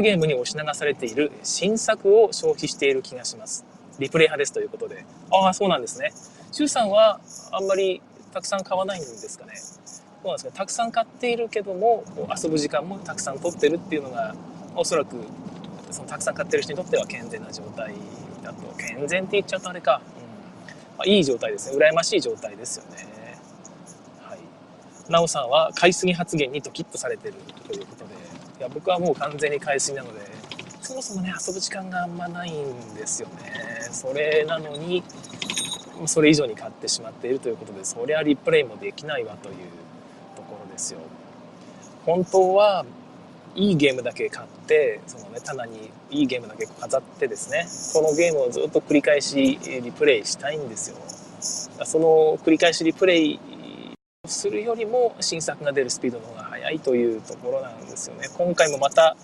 [0.00, 3.66] ゲームに押し流されている新作を消費している気がします。
[3.98, 5.04] リプレイ派ですということで。
[5.30, 6.14] ああ、そうなんですね。
[6.50, 8.00] 周さんはあんまり
[8.32, 9.52] たくさん買わないんですかね。
[9.54, 9.82] そ
[10.24, 10.52] うなんですね。
[10.54, 12.04] たくさん買っているけども、
[12.42, 14.34] 遊ぶ時間もたくさん取ってるっていうのが、
[14.74, 15.14] おそらく、
[15.90, 17.92] そのたくさん買ってる人にとっては健全な状態
[18.42, 18.62] だと。
[18.78, 20.00] 健全って言っちゃうとあれか。
[20.16, 21.76] うんまあ、いい状態ですね。
[21.76, 23.11] 羨ましい状態ですよね。
[25.12, 25.20] はい。
[25.20, 27.34] なおさんは買いすぎ発言にドキッとされてる
[27.68, 28.14] ということで、
[28.58, 30.20] いや僕はもう完全に買いすぎなので
[30.80, 33.34] そもそもね遊ぶ時間があんまないんですよね。
[33.92, 35.02] それなのに
[36.06, 39.56] それ以上に買ってしまっているということでそりゃリプレイもできないわという
[40.34, 41.00] ところですよ。
[42.06, 42.84] 本当は
[43.54, 50.96] いいゲームだけ買ってそのね棚にいいゲームだけ飾ってですねそのゲームをずっと繰り返しリプレイしたいんですよ。
[51.84, 53.40] その繰り返しリプレイ
[54.28, 58.28] するよりも新作が出るスピードの方が速いというところなんですよね。
[58.38, 59.16] 今回もまた、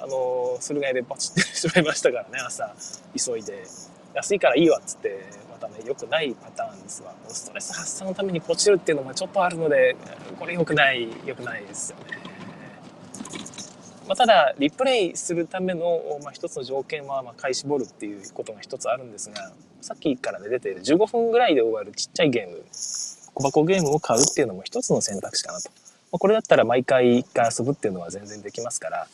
[0.00, 2.74] あの、駿河屋でバチってしまいましたからね、朝、
[3.14, 3.66] 急いで。
[4.14, 7.12] 安いからいいわっつって、またね、良くないパターンですわ。
[7.28, 9.94] ストレス発散のためにポチるっていうのもちょっとあるので、
[10.38, 12.18] これ良くない、良くないですよね。
[14.08, 22.64] まあ、ただ、リプレイするための、まあ、一つの条件は、まあ、買い絞るっていうことが一つあるんですが、さっきからね、出ている15分ぐらいで終わるちっちゃいゲーム。
[23.34, 25.70] 小箱ゲームを買うっていうのも一つの選択肢かなと。
[26.12, 29.06] これだったら毎回一回遊ぶっていうのは全然できますから、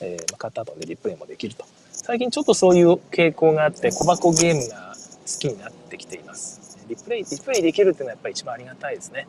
[0.00, 1.64] えー、買った後でリプレイもできると。
[1.92, 4.94] 最近ちょっとそういう傾向があって、小箱ゲームが
[5.26, 6.60] 好きになってきています。
[6.88, 9.28] リプレイ、リプレイできるっていうのはやっぱり一番ありがたいですね。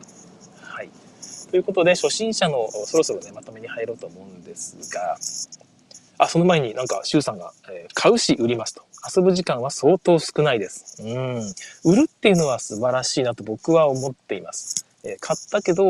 [0.62, 0.90] はい。
[1.50, 5.16] ということで、初心者のそろそろね、まとめに入ろうと思うんですが、
[6.18, 8.82] あ、その前になんか、シュウさんが、えー、買うし売りますと。
[9.04, 11.02] 遊ぶ時間は相当少ないです。
[11.02, 11.54] うん。
[11.84, 14.86] 売るっていうのは素晴らしいなと僕は思っています。
[15.04, 15.84] えー、買ったけど、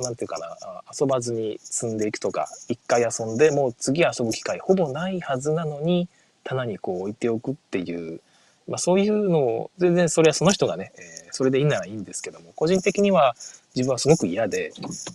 [0.00, 0.56] なんていうかな、
[0.98, 6.08] 遊ばずに積んでいくとか、一回遊んでもう次遊ぶ機会ほぼないはずなのに、
[6.42, 8.20] 棚にこう置いておくっていう、
[8.66, 13.36] まあそういうのを、全然それはその人がね、えー、それでいいならいいんですけども、個人的には
[13.76, 14.72] 自分はすごく嫌で、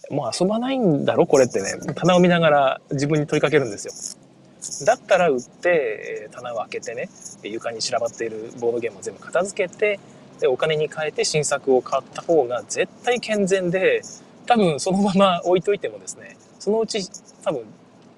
[0.10, 4.25] もう遊ばないんだろこれってね、棚を見ながら自分に問いかけるんですよ。
[4.86, 7.10] だったら売って、え棚を開けてね、
[7.44, 10.00] 床に散らばっているボードゲームを全部片付けて、
[10.40, 14.02] で、お金に変えて新作を買った方が絶対健全で、
[14.46, 17.08] 多分そのまま置いといてもですね、そのうち
[17.44, 17.64] 多分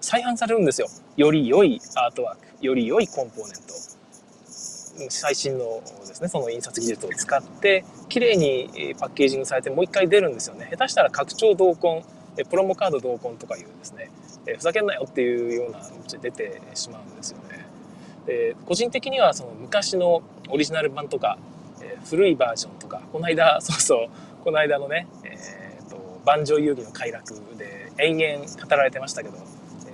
[0.02, 0.88] 再販されるんですよ。
[1.16, 10.68] より良いアートワーク、より良いコンポーネント、最新のですね、その印刷技術を使って、綺麗にパッケージングされてもう一回出るんですよね。
[10.72, 12.04] 下手したら拡張同梱、
[12.50, 14.10] プロモカード同梱とかいうですね、
[14.56, 15.80] ふざけんなよっていうような
[16.20, 17.66] で出てしまうんですよね。
[18.26, 21.38] で個人的にはその昔のオリジナル版とか、
[21.82, 24.08] え、古いバージョンとかこの間 そうそう
[24.44, 29.38] この間のね、えーと、万丈遊戯の快楽で延々語られてましたけど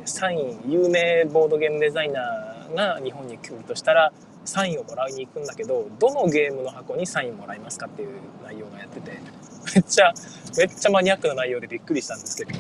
[0.05, 4.11] サイン有名ボードゲームデザイナーが日本に来るとしたら
[4.45, 8.09] サインをもらいに行くんだけどどのゲームの箱にサインもらいますかっていう
[8.43, 9.11] 内容がやってて
[9.75, 10.13] めっちゃ
[10.57, 12.51] めっちゃマニアックな内容でびっくりしたんですけど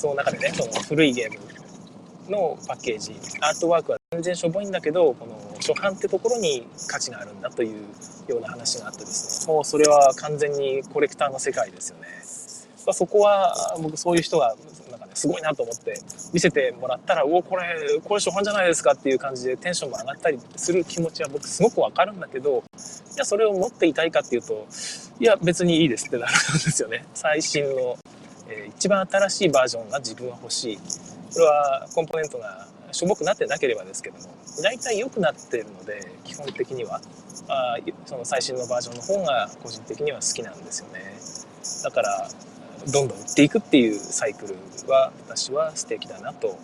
[0.00, 7.82] その中でねその古いゲームのパッケージアートワークは全然しょぼいんだけどこの初版ってところに価値があるんだという
[8.26, 12.06] ような話があってですねもうそれは完全にコレクターの世界ですよね。
[12.86, 14.56] まそこは僕そういう人が
[14.90, 16.00] なんかねすごいなと思って
[16.32, 22.64] 見せてもらったら「おおこれこれ初版じゃないですか」っていう感じでテンションも上がったりする気持ちは僕すごくわかるんだけど
[23.14, 24.66] いやそれを持っていたいかっていうと
[25.20, 27.04] いや別にいいですってなるんですよね。
[27.12, 27.98] 最新の、
[28.50, 30.76] えー、一番新しいバージョンが自分は欲しい。
[30.76, 37.00] これはコンポーネントがしょぼくなってなければですけども大体良くなっているので基本的には
[37.48, 41.00] あその最新のバージョンの方が個人的には好きなんですよね。
[41.84, 42.28] だから
[42.90, 44.56] どんどん売っていくっていうサイクル
[44.90, 46.56] は私は素敵だなと思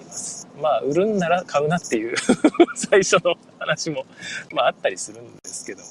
[0.00, 0.46] います。
[0.60, 2.16] まあ売るんなら買うなっていう
[2.76, 4.04] 最初の話も、
[4.52, 5.88] まあ、あったりするんですけども。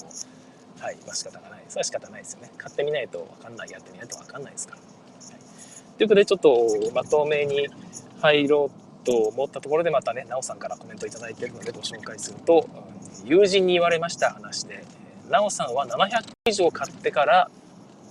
[0.80, 1.64] はいまあ仕方がない。
[1.68, 2.52] それは仕方ないですよね。
[2.58, 3.70] 買ってみないと分かんない。
[3.72, 4.82] やってみないと分かんないですから、
[5.98, 7.68] ということでちょっとまとめに
[8.22, 8.70] 入ろ
[9.04, 12.68] うと思ったところでまたね、なおさんからコメントいただいているのでご紹介すると、
[13.24, 14.84] 友人に言われました話で、
[15.30, 17.50] なおさんは700以上買ってから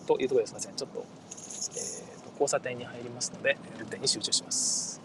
[0.06, 0.74] というところですいません。
[0.74, 5.00] ちょっと、えーと、交差点に入りますので、運転に集中します。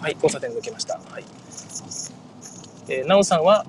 [0.00, 0.98] はい、交差点抜けました。
[0.98, 1.24] はい。
[2.88, 3.64] えー、なおさんは、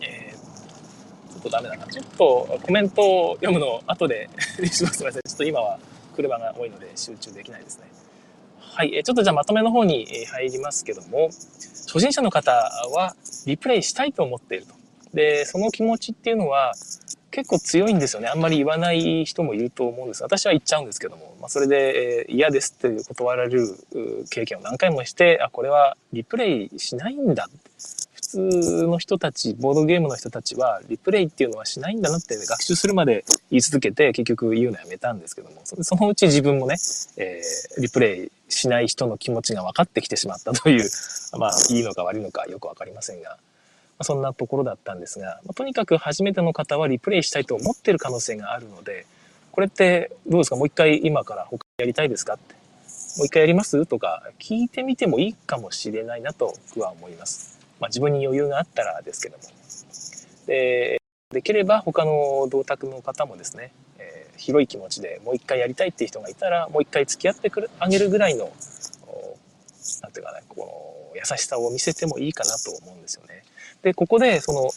[0.00, 1.86] えー、ちょっとダメだな。
[1.86, 4.28] ちょっとコメントを読むの後で
[4.70, 4.90] し ま。
[4.92, 5.22] すみません。
[5.22, 5.78] ちょっと今は
[6.16, 7.84] 車が多いので集中できないですね。
[8.58, 11.28] はい、ちょっとじゃあまとめの方に入りますけども、
[11.86, 13.14] 初心者の方は
[13.46, 14.74] リプレイしたいと思っていると。
[15.14, 16.74] で、その気持ちっていうのは
[17.30, 18.28] 結構強いんですよね。
[18.28, 20.22] あんまり言わない人もいると思うんです。
[20.22, 23.66] 私は言っちゃうんですけども、まあ、それで、え嫌ですっていう断られる
[24.30, 27.48] 経験を何回もして、あ、これはリプレイしないんだ。
[28.16, 28.38] 普通
[28.86, 36.76] の人たち、ボードゲームの人たちは、リプレイっていうのはしないんだなって、学習するまで言い続けて、結局言うのやめたんですけども、そのうち自分もね、
[37.18, 40.88] えー、リプレイしない人の気持ちが分かってきてしまったという、
[41.38, 43.36] まあ、いいのか悪いのかよく分かりませんが、ま
[43.98, 49.04] あ、そんなところだったんですが、まあ、とにかく初めての方はリプレイしたいと思ってる可能性があるので、
[49.52, 50.56] これってどうですか？
[50.56, 52.34] もう一回今から他やりたいですか？
[52.34, 52.54] って。
[53.16, 53.86] もう一回やります？
[53.86, 57.55] とか聞いてみてもいいかもしれないなと僕は思います。
[57.80, 59.42] まあ、自分に余裕があったらですけども。
[60.46, 68.52] で、できれば他の同卓の方もですね、えー、広い気持ちでもう一回やりたいっていう人がいたら、もう一回付き合ってくるあげるぐらいの、
[70.02, 73.44] なんていうかね、この優しさを見せてもいいかなと思うんですよね。
[73.82, 74.70] で、ここで、その、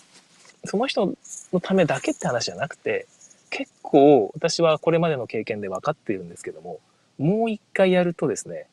[0.66, 1.16] その人
[1.54, 3.08] のためだけって話じゃなくて、
[3.50, 6.80] 結構私はこれまでの経験で分かっているんですけども、
[7.18, 8.68] もう一回やるとですね、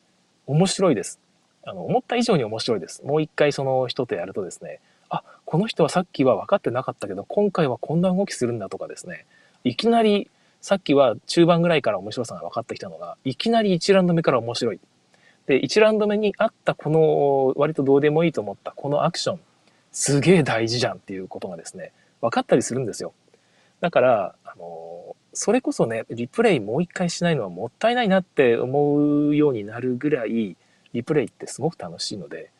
[0.45, 1.19] 面白いです。
[1.67, 3.03] あの、思った以上に面白いです。
[3.03, 9.25] もう一回その人とやるとですね、あ、この人はさっきは分かってなかったけど、今回はこんな動きするんだとかですね、
[9.65, 14.79] いきなり、さっきは中盤ぐらいから面白さが分かってきたのが、いきなり1ラウンド目から面白い。
[15.45, 19.39] で、1ラウンド目にあったこの、割とどうでもいいと思ったこのアクション、
[19.91, 21.91] すげえ大事じゃんっていうことがですね、
[22.21, 23.13] 分かったりするんですよ。
[23.81, 30.57] だから、あの、それこそね、リプレイもう一回しないのはもったいないなって思うようになるぐらい、
[30.97, 32.51] リプレイってすごく楽しいので、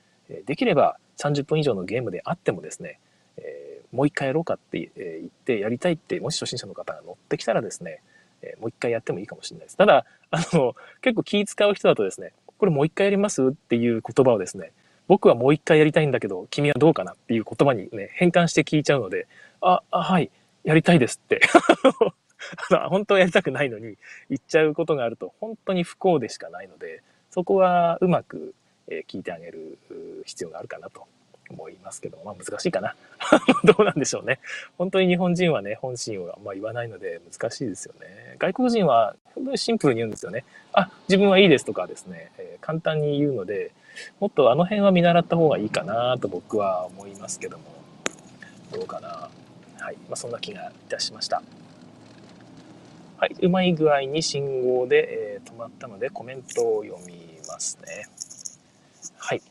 [0.46, 3.00] できれば30分以上のゲームであってもですね、
[3.38, 8.02] えもう一回やろうかって言ってやりたいって、もし初心者の方が乗ってきたらですね、
[8.44, 9.78] えー、もう一回やってもいいかもしれないです。
[9.78, 14.72] ただ、あの、結構気使う人だとですね、これもう一回やりますっていう言葉をですね、
[15.08, 19.28] 僕はもう一回やりたいんだけど、君はどうかなっていう言葉にね、変換して聞いちゃうので、
[19.62, 20.30] あ、あはい、
[20.64, 22.14] やりたいですって あの。
[22.90, 23.98] 本当はやりたくないのに
[24.30, 28.54] 言っちゃうことがあると本当に不幸でしかないので、そこはうまく
[29.08, 29.78] 聞いてあげる
[30.26, 31.06] 必要があるかなと
[31.50, 32.96] 思いますけど、まあ難しいかな。
[33.64, 34.40] どうなんでしょうね。
[34.78, 38.36] 本当に日本人はね、本心をあんま言わないので難しいですよね。
[38.40, 40.44] 外国人は本当にシンプルに言うんですよね。
[40.74, 43.72] あ、自分はいいですとかですね、えー、簡単に言うので、
[44.20, 47.64] もっとあの辺は見習った方がいいかなと僕は思いますけども、
[48.72, 49.30] どうかな。
[49.80, 49.96] はい。
[50.08, 51.42] まあそんな気がいたしました。
[53.18, 53.36] はい。
[53.42, 57.16] うまい具合に信号で、えー、止まったのでコメントを読み
[57.48, 58.08] ますね。
[59.18, 59.42] はい。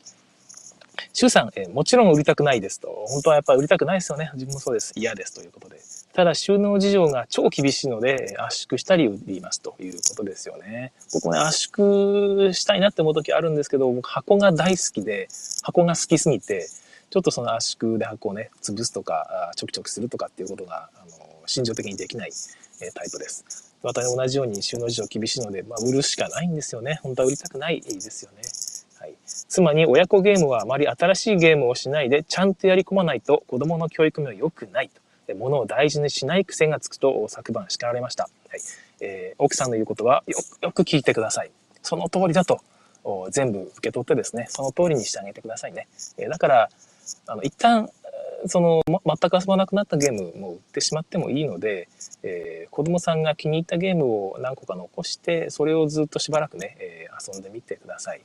[1.12, 2.89] 周さん、えー、もちろん売りたくないですと。
[3.09, 4.31] 本当はやっぱり売りたくないですよね。
[4.35, 4.93] 自分もそうです。
[4.95, 5.81] 嫌ですということで。
[6.12, 10.93] ただ収納事情が超厳しいので圧縮したり売りますということですよね。
[11.12, 15.29] 僕ね、圧縮したいなって思う時あるんですけど、僕箱が大好きで、
[15.62, 16.69] 箱が好きすぎて、
[17.11, 22.31] ちょっとその圧縮で箱をね、潰すとか、ちょきちょきするとかっていうことが、あの、心情的にできない、
[22.81, 23.75] えタイプです。
[23.83, 26.99] また同じように収納事情厳しいので、まあ、売るしかないんですよね。
[27.03, 28.43] 本当は売りたくないですよね。
[28.99, 35.01] はい妻に親子ゲームはあまり新しいゲームをしないでちゃんとやり込まないと子供の教育には良くないと。
[35.35, 38.25] 物を大事にしない癖がつくと昨晩叱られました。
[38.49, 38.61] はい
[39.01, 41.51] えー、奥さんの言うことはよくよく聞いてください。
[41.83, 42.61] その通りだと
[43.31, 45.87] 全部受け取ってですね、その通りにしてあげてくださいね。
[46.19, 46.69] えー、だから、
[47.27, 47.89] あの、一旦、
[48.49, 51.89] その、全く遊ばなくなったゲームも売ってしまってもいいので、
[52.23, 58.23] えー、子供さんが気に入ったゲームを何個か残して、それをずっとしばらくね、えー、遊んでみてください。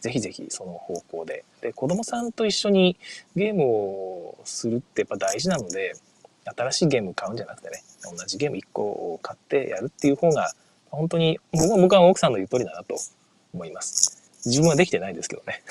[0.00, 1.44] ぜひぜひその方向で。
[1.62, 2.98] で、子供さんと一緒に
[3.34, 5.94] ゲームをするってやっぱ大事なので、
[6.44, 10.52] 新しいゲーム買うんじゃなくてね、同じゲーム1個買ってやるっていう方が、
[10.90, 12.96] 本当に僕は僕は奥さんの言う通りだなと
[13.54, 14.30] 思います。
[14.44, 15.62] 自分はできてないですけどね。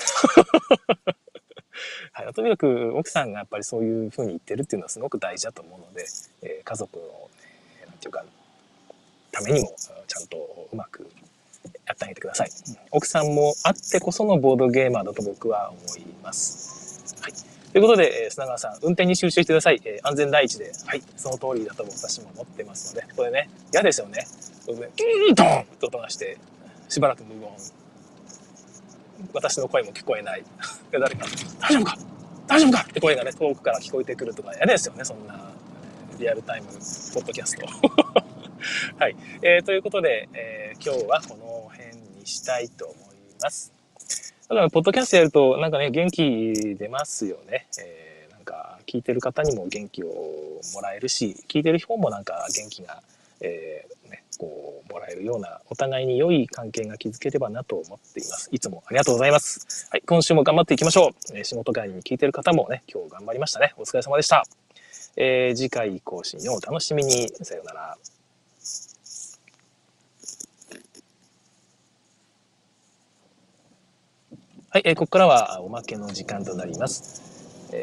[2.12, 6.06] はい、とにかく奥さんがやっぱりそういうふうに言ってるっていうのはすごく大事だと思うので、
[6.42, 7.08] えー、家族の、ね、
[7.86, 8.24] なんていうか、
[9.32, 9.74] ためにも
[10.06, 11.08] ちゃんとうまく
[11.86, 12.50] やってあげてください。
[12.90, 17.14] 奥さんもあってこそのボードゲーマーだと僕は思います。
[17.20, 17.32] はい。
[17.72, 19.80] ということで、え砂川さん、運転に集中してください。
[19.84, 20.72] えー、安全第一で。
[20.86, 21.02] はい。
[21.16, 24.26] その通りだと私も思ってますので、これね、嫌ですよね。
[24.66, 26.38] キードンと音がして、
[26.88, 27.48] しばらく無言。
[29.32, 30.44] 私の声も聞こえない。
[30.92, 31.26] 誰か、
[31.60, 31.98] 大丈夫か？
[32.46, 32.80] 大丈夫か？
[32.88, 35.52] って声がね、遠くから聞こえてくるとか嫌ですよね、そんな
[36.18, 37.66] リアルタイムポッドキャスト。
[38.98, 39.16] はい。
[39.42, 43.72] えー、ということで、えー、今日はこの辺にしたいと思います。
[44.48, 47.66] ただ、ポッドキャストやると、なんかね、元気出ますよね。
[47.80, 50.06] えー、なんか、聞いてる方にも元気を
[50.74, 53.02] もらえるし、聞いてる方もなんか元気が、
[53.40, 58.48] えー、ね、こう、もらえるような、お互いに良い関係が築ければなと思っています。
[58.52, 59.88] いつもありがとうございます。
[59.90, 61.36] はい、今週も頑張っていきましょう。
[61.36, 63.74] え、仕事帰りに聞いてる方もね、今日頑張りましたね。
[63.76, 64.44] お疲れ様でした。
[65.16, 67.28] えー、次回更新をお楽しみに。
[67.42, 67.98] さようなら。
[74.70, 77.33] はい、えー、ここからはおまけの時間となります。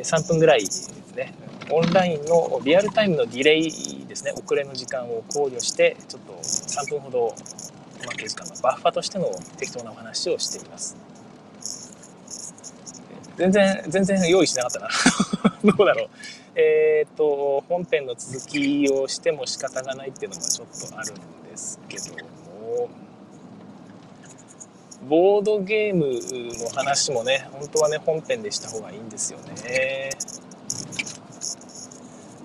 [0.04, 1.34] 3分ぐらいですね。
[1.70, 7.36] オンラインのリアルタイムのディレイですね、遅れの時間を考慮して、ちょっと3分ほどお
[8.06, 10.98] まけ時間のバッファとしての適当なお話をしています。
[13.38, 14.89] 全然、全然用意しなかったな。
[15.78, 16.10] どうだろう。
[16.56, 21.16] えっ、と、本編の続きをしても仕方がないっていうのもちょっとあるん
[21.50, 22.89] ですけども、
[25.08, 26.06] ボードゲーム
[26.64, 30.12] の話もね、本当はね、本編でした方がいいんですよね。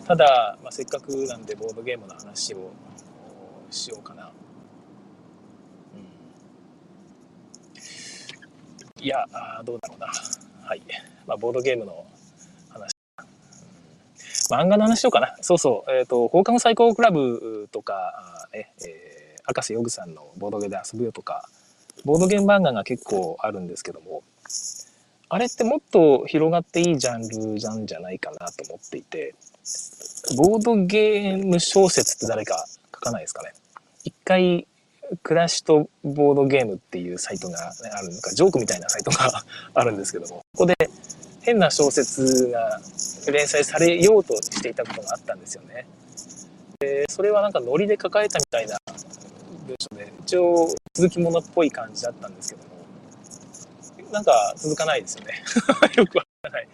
[0.07, 2.71] ただ、まあ、せっかくなんでボードゲームの話を
[3.71, 4.31] しようかな。
[8.99, 10.07] うん、いやあどうだろうな。
[10.63, 10.83] はい。
[11.27, 12.07] まあ、ボードゲームの
[12.71, 12.93] 話。
[14.51, 15.37] 漫画の話しようかな。
[15.41, 15.91] そうそう。
[15.91, 21.49] えっ、ー、と、放課後最高クラブとか、ね、えー、赤瀬ヨグさんのボードゲームで遊ぶよとか、
[22.05, 24.23] ボードゲーム漫画が結構あるんですけども、
[25.29, 29.35] あれってもっと広がっていいジャンルなんじゃないかなと思っていて、
[30.37, 33.53] ボードゲーム小説って誰か書かないですかね？
[34.05, 34.67] 一回、
[35.23, 39.45] 暮らしとボードゲームっていうサイトがあるのか、ジョークみたいなサイトが
[39.75, 40.75] あるんですけども、ここで
[41.43, 42.81] 変な小説が
[43.33, 45.87] 連載されようとしていたことがあったんですよね。
[46.81, 48.77] でそれはなんかノリで書かれたみたいな
[49.67, 52.63] 文章で、一応続きものっぽい感じだったんですけど
[54.07, 55.43] も、なんか続かないですよね。
[55.97, 56.69] よくわからない。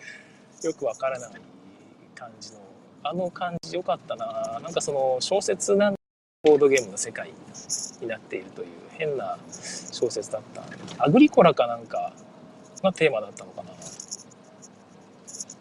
[0.63, 1.31] よくわからない
[2.15, 2.59] 感じの、
[3.03, 4.61] あの感じ良かったな。
[4.63, 5.95] なんかその小説なん
[6.45, 7.33] ボードゲームの世界
[8.01, 9.39] になっているという変な
[9.93, 10.63] 小説だった。
[10.99, 12.13] アグリコラかなんか
[12.83, 13.71] がテーマだったのかな。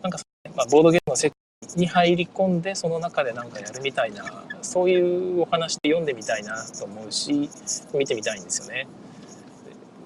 [0.01, 0.19] なんか、
[0.55, 1.40] まあ、ボードゲームの世界
[1.75, 7.49] に入り込んでその中で何かやるみたいなそういうお話で読んでみたいなと思うし
[7.93, 8.87] 見てみたいんですよね。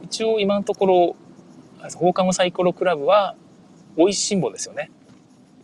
[0.03, 1.15] 一応今のところ
[1.95, 3.35] 放課後サイコロクラブは
[3.97, 4.91] 美味しんぼですよね。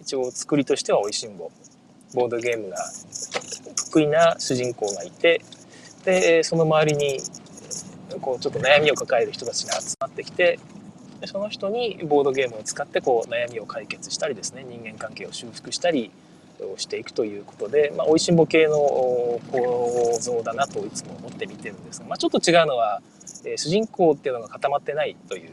[0.02, 1.52] 一応作りとしては美味しんぼ。
[2.14, 2.78] ボードゲームが
[3.89, 5.42] 得意な主人公がいて
[6.04, 7.20] でその周りに
[8.20, 10.60] こうちょっと悩みを抱える人たちが集まってきて
[11.22, 16.11] でその人にボードゲームを使ってこう悩みを解決したりですね人間関係を修復したり
[16.59, 18.74] をしていくということで、まあ、おいしんぼ系の
[19.51, 23.01] 構造だなといつも思って見てるんですが、まあ、ちょっと違うのは、
[23.45, 25.49] えー、主人公っていうのが固まってないという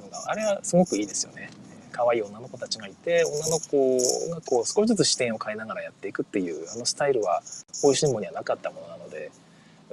[0.00, 1.50] のがあれはすごくいいですよね。
[1.92, 7.42] 可愛い女の子たちがいて女の子がこう少しずつ視点を変えながらやっていくっていうあのスタイルは
[7.82, 9.32] おいしんぼにはなかったものなので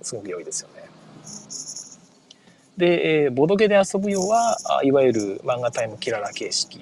[0.03, 0.84] すごく良いですよね。
[2.77, 6.81] で、えー、ボドゲで遊ぶようはいわゆる漫画タイムキララ形式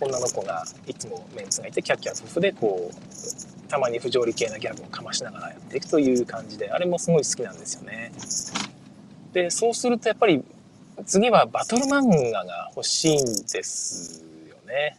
[0.00, 8.12] 女の子がいつもメンツがいてキャッキャ夫婦でこうたまに不条理系なギャグをかましながらやっていくという感じであれもすごい好きなんですよね。
[9.32, 10.44] でそうするとやっぱり
[11.06, 14.98] 次はバトル漫画が欲しいんですよね。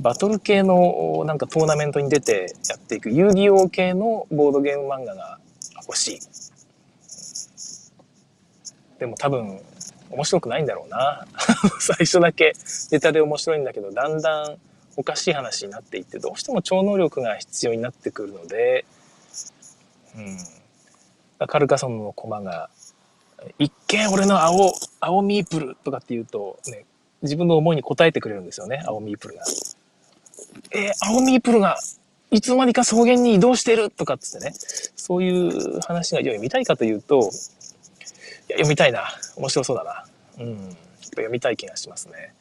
[0.00, 5.38] バトル系のなんかトーナメントに出てやっていく遊戯王系のボードゲーム漫画が
[5.86, 6.18] 欲しい。
[9.02, 9.60] でも多分
[10.10, 11.26] 面白くないんだろうな。
[11.80, 12.52] 最初だけ
[12.92, 14.58] ネタで面白いんだけどだんだん
[14.96, 18.84] おかしい話になっていってどうしても超能力が必要になってくるので、
[20.16, 22.70] うん、カルカソンの駒が
[23.58, 26.84] 一見俺の青青ミープルとかって言うと、ね、
[27.22, 29.42] 自分の思いに応えてくれるんですよね青ミープルが。
[30.70, 31.76] えー、青ミープルが
[32.30, 34.54] いつの間にか草原に移動してるとかっつってね。
[34.94, 37.32] そういう話が読みたいかというと
[38.52, 39.08] 読みたいな。
[39.36, 40.04] 面白そうだな。
[40.38, 40.76] うん。
[41.10, 42.34] 読みたい気がしますね。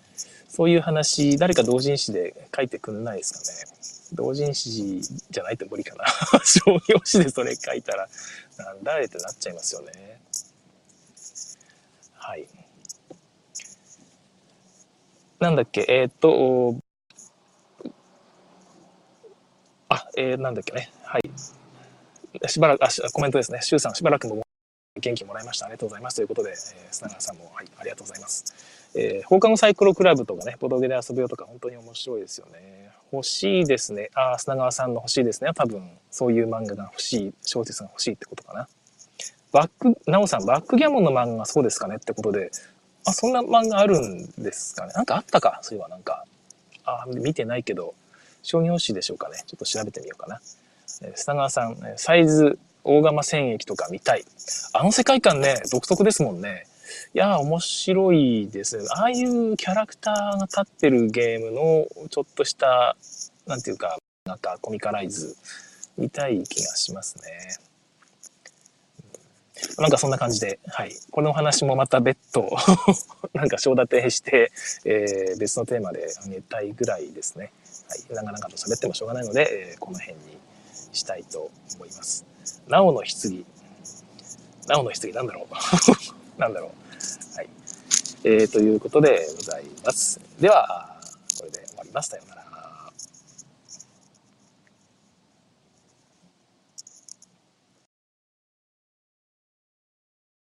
[0.48, 3.72] そういう話、誰か同人誌で書いてくんないですかね。
[4.14, 6.06] 同人誌じゃないと無理かな。
[6.44, 8.10] 商業誌でそれ書いたら、
[8.58, 10.22] なんだれってなっちゃいますよね。
[12.16, 12.48] はい。
[15.40, 16.76] なんだっけ、えっ、と、
[19.90, 20.92] あ、えー、なんだっけね。
[21.04, 21.22] はい。
[22.48, 23.60] しばらく、あ、コメントですね。
[23.62, 24.44] シュウさん、しばらくも
[25.02, 25.66] 元気もらいました。
[25.66, 26.16] ありがとうございます。
[26.16, 26.58] ということで、えー、
[26.92, 28.46] 砂川さんも、はい、ありがとうございます。
[28.96, 32.90] えー、放課後サイクロクラブとかね、ボドゲで遊ぶよとか、本当に面白いですよね。
[33.12, 34.10] 欲しいですね。
[34.14, 35.52] ああ、砂川さんの欲しいですね。
[35.54, 38.68] 多分、そういう漫画が欲しい、小説が欲しいってことかな。
[39.52, 42.52] バック、なおさん、バックギャモンの漫画そうですかねってことで、
[43.06, 44.94] あ、そんな漫画あるんですかね。
[44.94, 46.26] なんかあったか、そういえばなんか。
[46.84, 47.94] あ、見てないけど、
[48.44, 49.44] 商業誌でしょうかね。
[49.46, 50.42] ちょっと調べてみようかな。
[51.02, 54.26] えー、砂川さん、サイズ大釜戦役とか見たい。
[54.74, 56.66] あの世界観ね、独特ですもんね。
[57.14, 58.86] いや、面白いですね。
[58.92, 62.96] ああいうキャラクターが立ってるゲームのちょっとした、
[63.48, 65.36] なんていうか、なんかコミカライズ
[65.98, 67.72] 見たい気がしますね。
[69.78, 70.94] なんかそんな感じで、はい。
[71.12, 72.50] このお話もまた別途
[73.34, 74.52] なんか章立てして、
[74.86, 77.52] えー、別のテーマであげたいぐらいですね。
[77.88, 78.00] はい。
[78.10, 80.40] 長々と喋ってもしょうがないので、えー、この辺に
[80.92, 82.31] したいと思います。
[82.68, 83.46] なおの棺。
[84.68, 85.56] なおの棺なんだろう
[86.40, 87.50] なんだろうはい。
[88.24, 90.20] えー、ということでございます。
[90.40, 90.96] では、
[91.40, 92.31] これで終わりましたようなら。